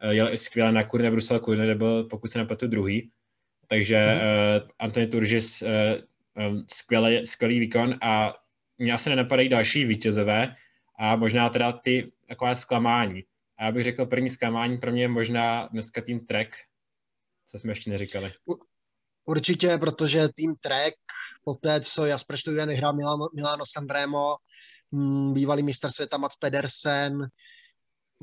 eh, 0.00 0.14
jel 0.14 0.32
i 0.32 0.38
skvěle 0.38 0.72
na 0.72 0.84
Kurne 0.84 1.10
Brusel 1.10 1.40
Kurne, 1.40 1.64
kde 1.64 1.74
byl, 1.74 2.04
pokud 2.04 2.30
se 2.30 2.38
nepletu, 2.38 2.66
druhý. 2.66 3.10
Takže 3.68 4.06
mm. 4.06 4.12
uh, 4.12 4.68
Antony 4.78 5.06
Turžis, 5.06 5.62
uh, 5.62 5.68
um, 6.46 6.64
skvělý, 6.72 7.26
skvělý 7.26 7.60
výkon 7.60 7.94
a 8.02 8.34
mě 8.78 8.92
asi 8.92 9.10
nenapadají 9.10 9.48
další 9.48 9.84
vítězové 9.84 10.56
a 10.98 11.16
možná 11.16 11.48
teda 11.48 11.72
ty 11.72 12.12
takové 12.28 12.56
zklamání. 12.56 13.24
A 13.58 13.64
já 13.64 13.72
bych 13.72 13.84
řekl, 13.84 14.06
první 14.06 14.28
zklamání 14.28 14.78
pro 14.78 14.92
mě 14.92 15.02
je 15.02 15.08
možná 15.08 15.68
dneska 15.72 16.00
tým 16.00 16.26
Trek, 16.26 16.56
co 17.46 17.58
jsme 17.58 17.72
ještě 17.72 17.90
neříkali. 17.90 18.30
Určitě, 19.24 19.78
protože 19.78 20.28
tým 20.34 20.54
Trek, 20.60 20.94
po 21.44 21.54
té, 21.54 21.80
co 21.80 22.06
Jasper 22.06 22.36
Stuyven 22.36 22.68
vyhrál 22.68 22.94
Milano, 22.94 23.28
Milano 23.34 23.64
Sanremo, 23.66 24.36
bývalý 25.32 25.62
mistr 25.62 25.90
světa 25.90 26.18
Mats 26.18 26.36
Pedersen, 26.36 27.28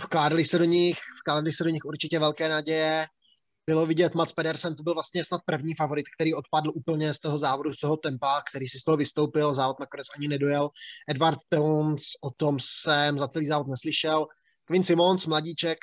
vkládali 0.04 0.46
se 0.46 0.58
do 0.58 0.66
nich, 0.66 0.98
vkládali 1.22 1.54
se 1.54 1.64
do 1.64 1.70
nich 1.70 1.86
určitě 1.86 2.20
velké 2.20 2.50
naděje. 2.50 3.08
Bylo 3.70 3.86
vidět, 3.86 4.16
Mats 4.16 4.32
Pedersen 4.32 4.76
to 4.76 4.84
byl 4.84 4.94
vlastně 4.94 5.24
snad 5.24 5.42
první 5.46 5.74
favorit, 5.74 6.06
který 6.18 6.34
odpadl 6.34 6.72
úplně 6.76 7.14
z 7.14 7.20
toho 7.20 7.38
závodu, 7.38 7.74
z 7.74 7.80
toho 7.80 7.98
tempa, 7.98 8.42
který 8.50 8.68
si 8.68 8.80
z 8.80 8.84
toho 8.84 8.98
vystoupil, 8.98 9.54
závod 9.54 9.80
nakonec 9.80 10.08
ani 10.18 10.28
nedojel. 10.28 10.70
Edward 11.10 11.40
Towns, 11.50 12.04
o 12.24 12.30
tom 12.38 12.58
jsem 12.62 13.20
za 13.20 13.28
celý 13.28 13.46
závod 13.46 13.68
neslyšel. 13.68 14.26
Quinn 14.66 14.84
Simons, 14.84 15.26
mladíček, 15.26 15.78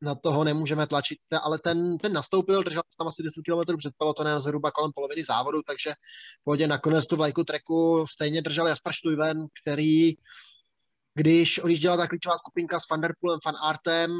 na 0.00 0.14
toho 0.14 0.44
nemůžeme 0.44 0.86
tlačit, 0.86 1.18
ale 1.42 1.58
ten, 1.58 1.98
ten 1.98 2.12
nastoupil, 2.12 2.62
držel 2.62 2.82
tam 2.98 3.08
asi 3.08 3.22
10 3.22 3.42
km 3.42 3.76
před 3.76 3.92
pelotonem 3.98 4.40
zhruba 4.40 4.70
kolem 4.70 4.92
poloviny 4.94 5.24
závodu, 5.24 5.62
takže 5.62 5.94
pohodě 6.44 6.66
nakonec 6.66 7.06
tu 7.06 7.16
vlajku 7.16 7.44
treku 7.44 8.04
stejně 8.08 8.42
držel 8.42 8.66
Jasper 8.66 8.92
Stuyven, 8.92 9.46
který 9.62 10.12
když 11.14 11.58
odjížděla 11.58 11.96
ta 11.96 12.06
klíčová 12.06 12.38
skupinka 12.38 12.80
s 12.80 12.88
Vanderpoolem, 12.90 13.38
Van 13.46 13.54
Artem, 13.62 14.10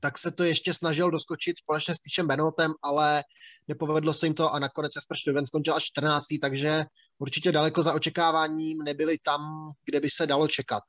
tak 0.00 0.18
se 0.18 0.30
to 0.30 0.44
ještě 0.44 0.74
snažil 0.74 1.10
doskočit 1.10 1.58
společně 1.58 1.94
s 1.94 2.00
Týšem 2.00 2.26
Benotem, 2.26 2.72
ale 2.82 3.24
nepovedlo 3.68 4.14
se 4.14 4.26
jim 4.26 4.34
to 4.34 4.54
a 4.54 4.58
nakonec 4.58 4.92
Jasper 4.96 5.16
Stuyven 5.16 5.46
skončil 5.46 5.74
až 5.74 5.84
14. 5.84 6.26
takže 6.40 6.84
určitě 7.18 7.52
daleko 7.52 7.82
za 7.82 7.92
očekáváním 7.92 8.78
nebyli 8.78 9.18
tam, 9.18 9.70
kde 9.84 10.00
by 10.00 10.10
se 10.10 10.26
dalo 10.26 10.48
čekat. 10.48 10.82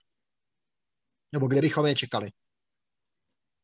Nebo 1.32 1.48
kde 1.48 1.62
bychom 1.62 1.86
je 1.86 1.96
čekali. 1.96 2.30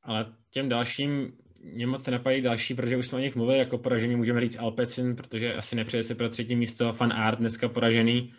Ale 0.07 0.25
těm 0.51 0.69
dalším 0.69 1.33
mě 1.73 1.87
moc 1.87 2.07
nepadají 2.07 2.41
další, 2.41 2.73
protože 2.73 2.97
už 2.97 3.05
jsme 3.05 3.17
o 3.17 3.21
nich 3.21 3.35
mluvili, 3.35 3.59
jako 3.59 3.77
poražený 3.77 4.15
můžeme 4.15 4.41
říct 4.41 4.57
Alpecin, 4.59 5.15
protože 5.15 5.53
asi 5.53 5.75
nepřeje 5.75 6.03
se 6.03 6.15
pro 6.15 6.29
třetí 6.29 6.55
místo, 6.55 6.93
Fan 6.93 7.13
Art 7.13 7.39
dneska 7.39 7.67
poražený. 7.67 8.33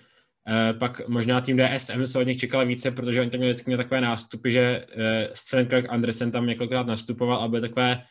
E, 0.49 0.73
pak 0.73 1.09
možná 1.09 1.41
tým 1.41 1.59
DSM 1.59 2.07
se 2.07 2.19
od 2.19 2.23
nich 2.23 2.37
čekala 2.37 2.65
více, 2.65 2.91
protože 2.91 3.21
oni 3.21 3.31
tam 3.31 3.39
měli 3.39 3.53
vždycky 3.53 3.77
takové 3.77 4.01
nástupy, 4.01 4.51
že 4.51 4.61
e, 4.61 5.29
Sven 5.35 5.69
Andersen 5.89 6.31
tam 6.31 6.47
několikrát 6.47 6.87
nastupoval 6.87 7.39
a 7.39 7.49
byly 7.49 7.61
takové 7.61 8.03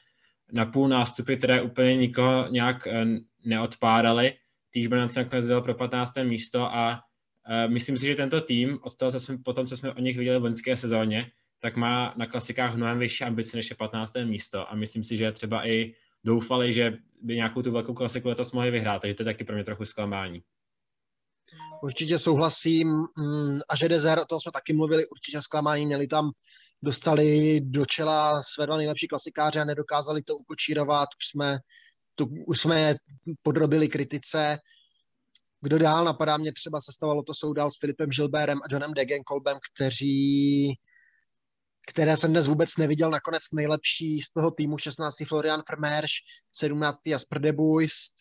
napůl 0.52 0.88
nástupy, 0.88 1.38
které 1.38 1.62
úplně 1.62 1.96
nikoho 1.96 2.48
nějak 2.50 2.88
e, 2.88 3.06
neodpádaly. 3.46 4.34
Týž 4.72 4.88
Bernard 4.88 5.12
se 5.12 5.24
nakonec 5.24 5.48
dal 5.48 5.62
pro 5.62 5.74
15. 5.74 6.14
místo 6.24 6.76
a 6.76 7.02
e, 7.50 7.68
myslím 7.68 7.98
si, 7.98 8.06
že 8.06 8.16
tento 8.16 8.42
tým, 8.42 8.80
od 8.82 8.98
toho, 8.98 9.12
co 9.12 9.20
jsme, 9.20 9.38
potom, 9.38 9.68
co 9.68 9.78
jsme 9.78 9.94
o 9.94 10.00
nich 10.00 10.18
viděli 10.18 10.40
v 10.40 10.44
loňské 10.44 10.78
sezóně, 10.78 11.32
tak 11.60 11.76
má 11.76 12.14
na 12.18 12.26
klasikách 12.26 12.76
mnohem 12.76 13.00
vyšší 13.00 13.24
ambice 13.24 13.58
než 13.58 13.70
je 13.70 13.76
15. 13.76 14.14
místo 14.24 14.72
a 14.72 14.76
myslím 14.76 15.04
si, 15.04 15.18
že 15.18 15.32
třeba 15.32 15.68
i 15.68 15.94
doufali, 16.24 16.74
že 16.74 16.98
by 17.22 17.36
nějakou 17.36 17.62
tu 17.62 17.72
velkou 17.72 17.94
klasiku 17.94 18.28
letos 18.28 18.52
mohli 18.52 18.72
vyhrát, 18.72 19.02
takže 19.02 19.16
to 19.16 19.22
je 19.22 19.26
taky 19.26 19.44
pro 19.44 19.56
mě 19.56 19.64
trochu 19.64 19.86
zklamání. 19.86 20.44
Určitě 21.84 22.20
souhlasím 22.20 22.88
mm, 22.90 23.60
a 23.70 23.76
že 23.76 23.90
Dezer, 23.90 24.20
o 24.20 24.26
tom 24.26 24.40
jsme 24.40 24.52
taky 24.52 24.74
mluvili, 24.74 25.08
určitě 25.08 25.42
zklamání, 25.42 25.86
měli 25.86 26.08
tam, 26.08 26.32
dostali 26.82 27.60
do 27.62 27.86
čela 27.86 28.44
své 28.44 28.66
dva 28.66 28.78
nejlepší 28.78 29.08
klasikáře 29.08 29.60
a 29.60 29.66
nedokázali 29.66 30.24
to 30.24 30.36
ukočírovat, 30.36 31.10
už 31.20 31.28
jsme, 31.28 31.60
to, 32.16 32.26
už 32.48 32.60
jsme 32.60 32.96
podrobili 33.42 33.88
kritice. 33.88 34.58
Kdo 35.62 35.80
dál 35.80 36.06
napadá 36.06 36.38
mě 36.38 36.54
třeba 36.54 36.82
sestavalo 36.82 37.24
to 37.24 37.34
soudal 37.34 37.72
s 37.72 37.80
Filipem 37.80 38.12
Žilbérem 38.12 38.58
a 38.58 38.68
Johnem 38.72 38.94
Degenkolbem, 38.94 39.58
kteří 39.74 40.74
které 41.88 42.18
jsem 42.18 42.32
dnes 42.32 42.48
vůbec 42.48 42.78
neviděl. 42.78 43.12
Nakonec 43.12 43.44
nejlepší 43.54 44.22
z 44.22 44.30
toho 44.30 44.52
týmu 44.52 44.78
16. 44.78 45.16
Florian 45.28 45.62
Vermeersch, 45.70 46.14
17. 46.52 47.00
Jasper 47.08 47.42
de 47.42 47.54
Buist, 47.54 48.14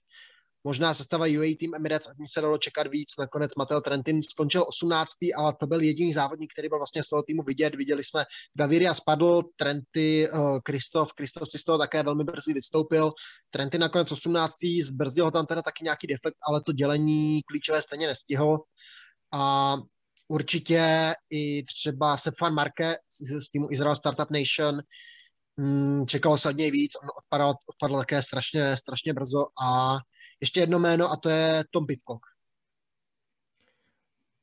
možná 0.65 0.95
sestava 0.95 1.27
UAE 1.27 1.57
Team 1.61 1.75
Emirates, 1.75 2.07
od 2.07 2.19
ní 2.19 2.27
se 2.27 2.41
dalo 2.41 2.59
čekat 2.59 2.87
víc. 2.87 3.09
Nakonec 3.19 3.55
Mateo 3.55 3.81
Trentin 3.81 4.23
skončil 4.23 4.65
18. 4.69 5.11
ale 5.37 5.55
to 5.61 5.67
byl 5.67 5.81
jediný 5.81 6.13
závodník, 6.13 6.53
který 6.53 6.69
byl 6.69 6.79
vlastně 6.79 7.03
z 7.03 7.09
toho 7.09 7.23
týmu 7.23 7.43
vidět. 7.43 7.75
Viděli 7.75 8.05
jsme, 8.05 8.25
Gaviria 8.55 8.95
spadl, 8.95 9.43
Trenty, 9.57 10.29
Kristof, 10.63 11.09
uh, 11.09 11.13
Kristof 11.17 11.49
si 11.49 11.59
z 11.59 11.65
toho 11.65 11.79
také 11.79 12.03
velmi 12.03 12.25
brzy 12.25 12.53
vystoupil. 12.53 13.13
Trenty 13.51 13.79
nakonec 13.79 14.13
18. 14.13 14.55
zbrzdil 14.83 15.25
ho 15.25 15.31
tam 15.31 15.47
teda 15.47 15.63
taky 15.63 15.85
nějaký 15.85 16.07
defekt, 16.07 16.37
ale 16.49 16.63
to 16.63 16.73
dělení 16.73 17.41
klíčové 17.43 17.83
stejně 17.83 18.07
nestihl. 18.07 18.59
A 19.35 19.77
určitě 20.29 21.13
i 21.31 21.65
třeba 21.65 22.17
Sefan 22.17 22.55
Marke 22.55 22.97
z, 23.11 23.47
z 23.47 23.51
týmu 23.51 23.69
Israel 23.71 23.97
Startup 23.97 24.31
Nation 24.31 24.83
hmm, 25.59 26.07
čekalo 26.07 26.39
se 26.39 26.49
od 26.49 26.57
něj 26.57 26.71
víc, 26.71 26.93
on 27.03 27.09
odpadal, 27.19 27.55
odpadl 27.67 27.99
také 27.99 28.23
strašně, 28.23 28.77
strašně 28.77 29.13
brzo 29.13 29.47
a 29.65 29.97
ještě 30.41 30.61
jedno 30.61 30.79
jméno 30.79 31.11
a 31.11 31.17
to 31.17 31.29
je 31.29 31.65
Tom 31.71 31.87
Pitcock. 31.87 32.21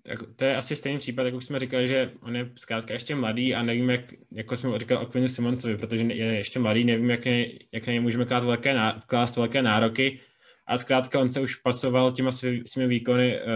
Tak 0.06 0.19
to 0.36 0.46
je 0.46 0.58
asi 0.58 0.76
stejný 0.76 1.00
případ, 1.00 1.24
jak 1.24 1.34
už 1.34 1.46
jsme 1.46 1.60
říkali, 1.60 1.88
že 1.88 2.12
on 2.22 2.36
je 2.36 2.52
zkrátka 2.58 2.93
ještě 2.93 3.15
mladý 3.15 3.56
a 3.56 3.63
nevím, 3.63 3.89
jak, 3.89 4.02
jako 4.32 4.58
jsme 4.58 4.80
říkali 4.80 5.06
o 5.06 5.10
Quinu 5.10 5.28
Simoncovi, 5.28 5.78
protože 5.78 6.04
je 6.04 6.36
ještě 6.36 6.60
mladý, 6.60 6.84
nevím, 6.84 7.10
jak, 7.10 7.26
ne, 7.26 7.46
jak 7.72 7.88
na 7.88 7.93
můžeme 8.02 8.26
klást 8.26 8.43
velké, 8.43 8.76
klást 9.08 9.36
velké 9.36 9.62
nároky 9.62 10.19
a 10.67 10.78
zkrátka 10.78 11.19
on 11.19 11.30
se 11.30 11.41
už 11.41 11.56
pasoval 11.56 12.12
těma 12.12 12.32
svými 12.65 12.88
výkony 12.88 13.39
uh, 13.41 13.47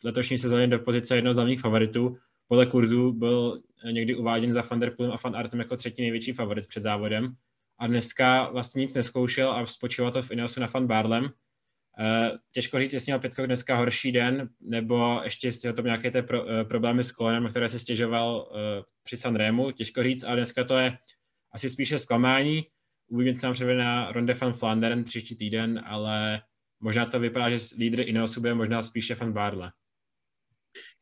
v 0.00 0.04
letošní 0.04 0.38
sezóně 0.38 0.66
do 0.66 0.78
pozice 0.78 1.16
jednoho 1.16 1.34
z 1.34 1.36
hlavních 1.36 1.60
favoritů. 1.60 2.16
Podle 2.48 2.66
kurzu 2.66 3.12
byl 3.12 3.62
někdy 3.92 4.14
uváděn 4.14 4.52
za 4.52 4.62
Van 4.70 4.80
der 4.80 4.90
Poolem 4.96 5.12
a 5.12 5.18
Van 5.24 5.36
Artem 5.36 5.60
jako 5.60 5.76
třetí 5.76 6.02
největší 6.02 6.32
favorit 6.32 6.66
před 6.66 6.82
závodem. 6.82 7.34
A 7.78 7.86
dneska 7.86 8.50
vlastně 8.50 8.80
nic 8.80 8.94
neskoušel 8.94 9.52
a 9.52 9.66
spočívalo 9.66 10.12
to 10.12 10.22
v 10.22 10.30
Ineosu 10.30 10.60
na 10.60 10.68
Van 10.74 10.86
Barlem. 10.86 11.24
Uh, 11.24 11.30
těžko 12.52 12.78
říct, 12.78 12.92
jestli 12.92 13.10
měl 13.10 13.18
Pětkov 13.18 13.46
dneska 13.46 13.76
horší 13.76 14.12
den, 14.12 14.48
nebo 14.60 15.20
ještě 15.24 15.48
jestli 15.48 15.72
to 15.72 15.82
nějaké 15.82 16.10
ty 16.10 16.22
pro, 16.22 16.44
uh, 16.44 16.48
problémy 16.68 17.04
s 17.04 17.12
kolenem, 17.12 17.48
které 17.48 17.68
se 17.68 17.78
stěžoval 17.78 18.52
při 19.02 19.16
Sanremu. 19.16 19.70
Těžko 19.70 20.02
říct, 20.02 20.24
ale 20.24 20.36
dneska 20.36 20.64
to 20.64 20.78
je 20.78 20.98
asi 21.52 21.70
spíše 21.70 21.98
zklamání. 21.98 22.66
Uvidíme, 23.10 23.40
co 23.40 23.46
nám 23.46 23.54
převede 23.54 23.78
na 23.78 24.12
Ronde 24.12 24.34
van 24.34 24.52
Flandern 24.52 25.04
příští 25.04 25.36
týden, 25.36 25.84
ale 25.86 26.42
možná 26.80 27.06
to 27.06 27.20
vypadá, 27.20 27.50
že 27.50 27.66
lídr 27.76 28.00
Ineosu 28.00 28.40
bude 28.40 28.54
možná 28.54 28.82
spíše 28.82 29.14
van 29.14 29.32
Barle. 29.32 29.72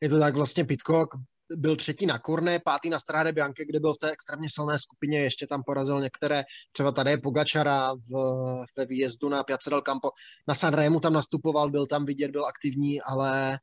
Je 0.01 0.09
to 0.09 0.19
tak, 0.19 0.35
vlastně 0.35 0.65
Pitcock 0.65 1.15
byl 1.55 1.75
třetí 1.75 2.05
na 2.05 2.19
Korne, 2.19 2.59
pátý 2.65 2.89
na 2.89 2.99
Strade 2.99 3.31
Bianche, 3.31 3.65
kde 3.65 3.79
byl 3.79 3.93
v 3.93 3.97
té 3.97 4.11
extrémně 4.11 4.47
silné 4.51 4.79
skupině, 4.79 5.19
ještě 5.19 5.47
tam 5.47 5.63
porazil 5.65 6.01
některé, 6.01 6.43
třeba 6.71 6.91
tady 6.91 7.17
Pogačara 7.17 7.93
v, 7.93 8.11
ve 8.77 8.85
výjezdu 8.85 9.29
na 9.29 9.43
Piazza 9.43 9.69
del 9.69 9.81
Campo. 9.81 10.09
Na 10.47 10.55
Sanremu 10.55 10.99
tam 10.99 11.13
nastupoval, 11.13 11.69
byl 11.69 11.87
tam 11.87 12.05
vidět, 12.05 12.31
byl 12.31 12.45
aktivní, 12.45 13.01
ale 13.01 13.59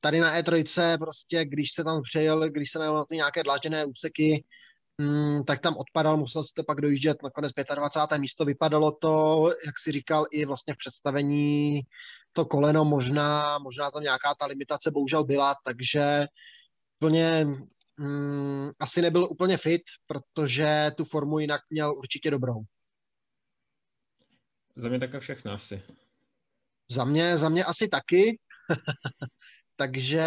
tady 0.00 0.20
na 0.20 0.40
E3 0.40 0.98
prostě, 0.98 1.44
když 1.44 1.72
se 1.72 1.84
tam 1.84 2.02
přejel, 2.02 2.50
když 2.50 2.70
se 2.70 2.78
najel 2.78 2.94
na 2.94 3.04
ty 3.04 3.16
nějaké 3.16 3.42
dlážděné 3.42 3.84
úseky, 3.84 4.44
mm, 4.98 5.44
tak 5.44 5.60
tam 5.60 5.76
odpadal, 5.76 6.16
musel 6.16 6.44
si 6.44 6.52
to 6.54 6.64
pak 6.64 6.80
dojíždět 6.80 7.22
nakonec 7.22 7.52
25. 7.74 8.18
místo. 8.18 8.44
Vypadalo 8.44 8.92
to, 8.92 9.46
jak 9.66 9.78
si 9.78 9.92
říkal, 9.92 10.26
i 10.30 10.44
vlastně 10.44 10.74
v 10.74 10.78
představení 10.78 11.80
to 12.32 12.44
koleno, 12.44 12.84
možná, 12.84 13.58
možná 13.58 13.90
tam 13.90 14.02
nějaká 14.02 14.34
ta 14.34 14.46
limitace 14.46 14.90
bohužel 14.90 15.24
byla, 15.24 15.54
takže 15.64 16.26
úplně 17.00 17.46
mm, 17.96 18.70
asi 18.80 19.02
nebyl 19.02 19.28
úplně 19.30 19.56
fit, 19.56 19.82
protože 20.06 20.90
tu 20.96 21.04
formu 21.04 21.38
jinak 21.38 21.60
měl 21.70 21.98
určitě 21.98 22.30
dobrou. 22.30 22.62
Za 24.76 24.88
mě 24.88 25.00
také 25.00 25.20
všechno 25.20 25.52
asi. 25.52 25.82
Za 26.90 27.04
mě, 27.04 27.38
za 27.38 27.48
mě 27.48 27.64
asi 27.64 27.88
taky. 27.88 28.38
takže 29.76 30.24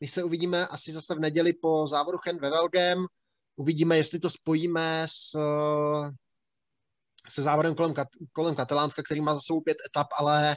my 0.00 0.08
se 0.08 0.24
uvidíme 0.24 0.66
asi 0.66 0.92
zase 0.92 1.14
v 1.14 1.20
neděli 1.20 1.52
po 1.52 1.86
závodu 1.88 2.18
Chen 2.18 2.38
ve 2.40 2.50
Velgem. 2.50 3.06
Uvidíme, 3.56 3.96
jestli 3.96 4.18
to 4.18 4.30
spojíme 4.30 5.02
s, 5.06 5.36
se 7.28 7.42
závodem 7.42 7.74
kolem, 7.74 7.94
kolem 8.32 8.54
Katalánska, 8.54 9.02
který 9.02 9.20
má 9.20 9.34
za 9.34 9.40
sebou 9.40 9.60
pět 9.60 9.76
etap, 9.86 10.06
ale 10.18 10.56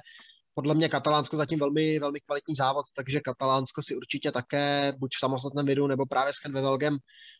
podle 0.53 0.75
mě 0.75 0.89
Katalánsko 0.89 1.38
zatím 1.38 1.60
velmi, 1.60 1.99
velmi 1.99 2.19
kvalitní 2.19 2.55
závod, 2.55 2.86
takže 2.95 3.19
Katalánsko 3.19 3.81
si 3.81 3.95
určitě 3.95 4.31
také 4.31 4.93
buď 4.97 5.12
v 5.15 5.19
samostatném 5.19 5.65
videu 5.65 5.88
nebo 5.88 6.05
právě 6.05 6.34
s 6.34 6.39
Ken 6.39 6.53
Velgem 6.53 6.97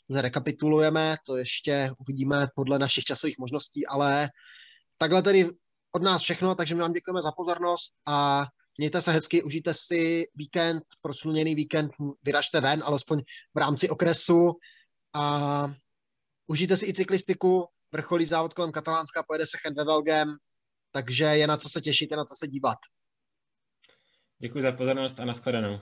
zrekapitulujeme, 0.10 1.18
to 1.26 1.38
ještě 1.38 1.92
uvidíme 2.00 2.48
podle 2.56 2.80
našich 2.80 3.04
časových 3.04 3.38
možností, 3.38 3.88
ale 3.88 4.30
takhle 4.98 5.22
tedy 5.22 5.50
od 5.92 6.04
nás 6.04 6.22
všechno, 6.22 6.56
takže 6.56 6.76
my 6.76 6.82
vám 6.82 6.94
děkujeme 6.94 7.22
za 7.22 7.32
pozornost 7.32 7.94
a 8.06 8.46
mějte 8.78 9.02
se 9.02 9.12
hezky, 9.12 9.44
užijte 9.44 9.74
si 9.74 10.26
víkend, 10.36 10.84
prosluněný 11.02 11.56
víkend, 11.56 11.92
vyražte 12.24 12.62
ven, 12.62 12.84
alespoň 12.86 13.22
v 13.54 13.58
rámci 13.58 13.90
okresu 13.90 14.54
a 15.16 15.68
užijte 16.48 16.78
si 16.78 16.86
i 16.86 16.94
cyklistiku, 16.94 17.68
vrcholí 17.92 18.26
závod 18.26 18.54
kolem 18.54 18.72
Katalánska, 18.72 19.24
pojede 19.24 19.46
se 19.46 19.58
Chenvevelgem, 19.58 20.38
takže 20.92 21.26
je 21.26 21.48
na 21.48 21.58
co 21.58 21.70
se 21.70 21.82
těšit, 21.82 22.12
je 22.12 22.18
na 22.18 22.26
co 22.26 22.36
se 22.40 22.48
dívat. 22.48 22.78
Děkuji 24.40 24.62
za 24.64 24.72
pozornost 24.72 25.20
a 25.20 25.26
nashledanou. 25.26 25.80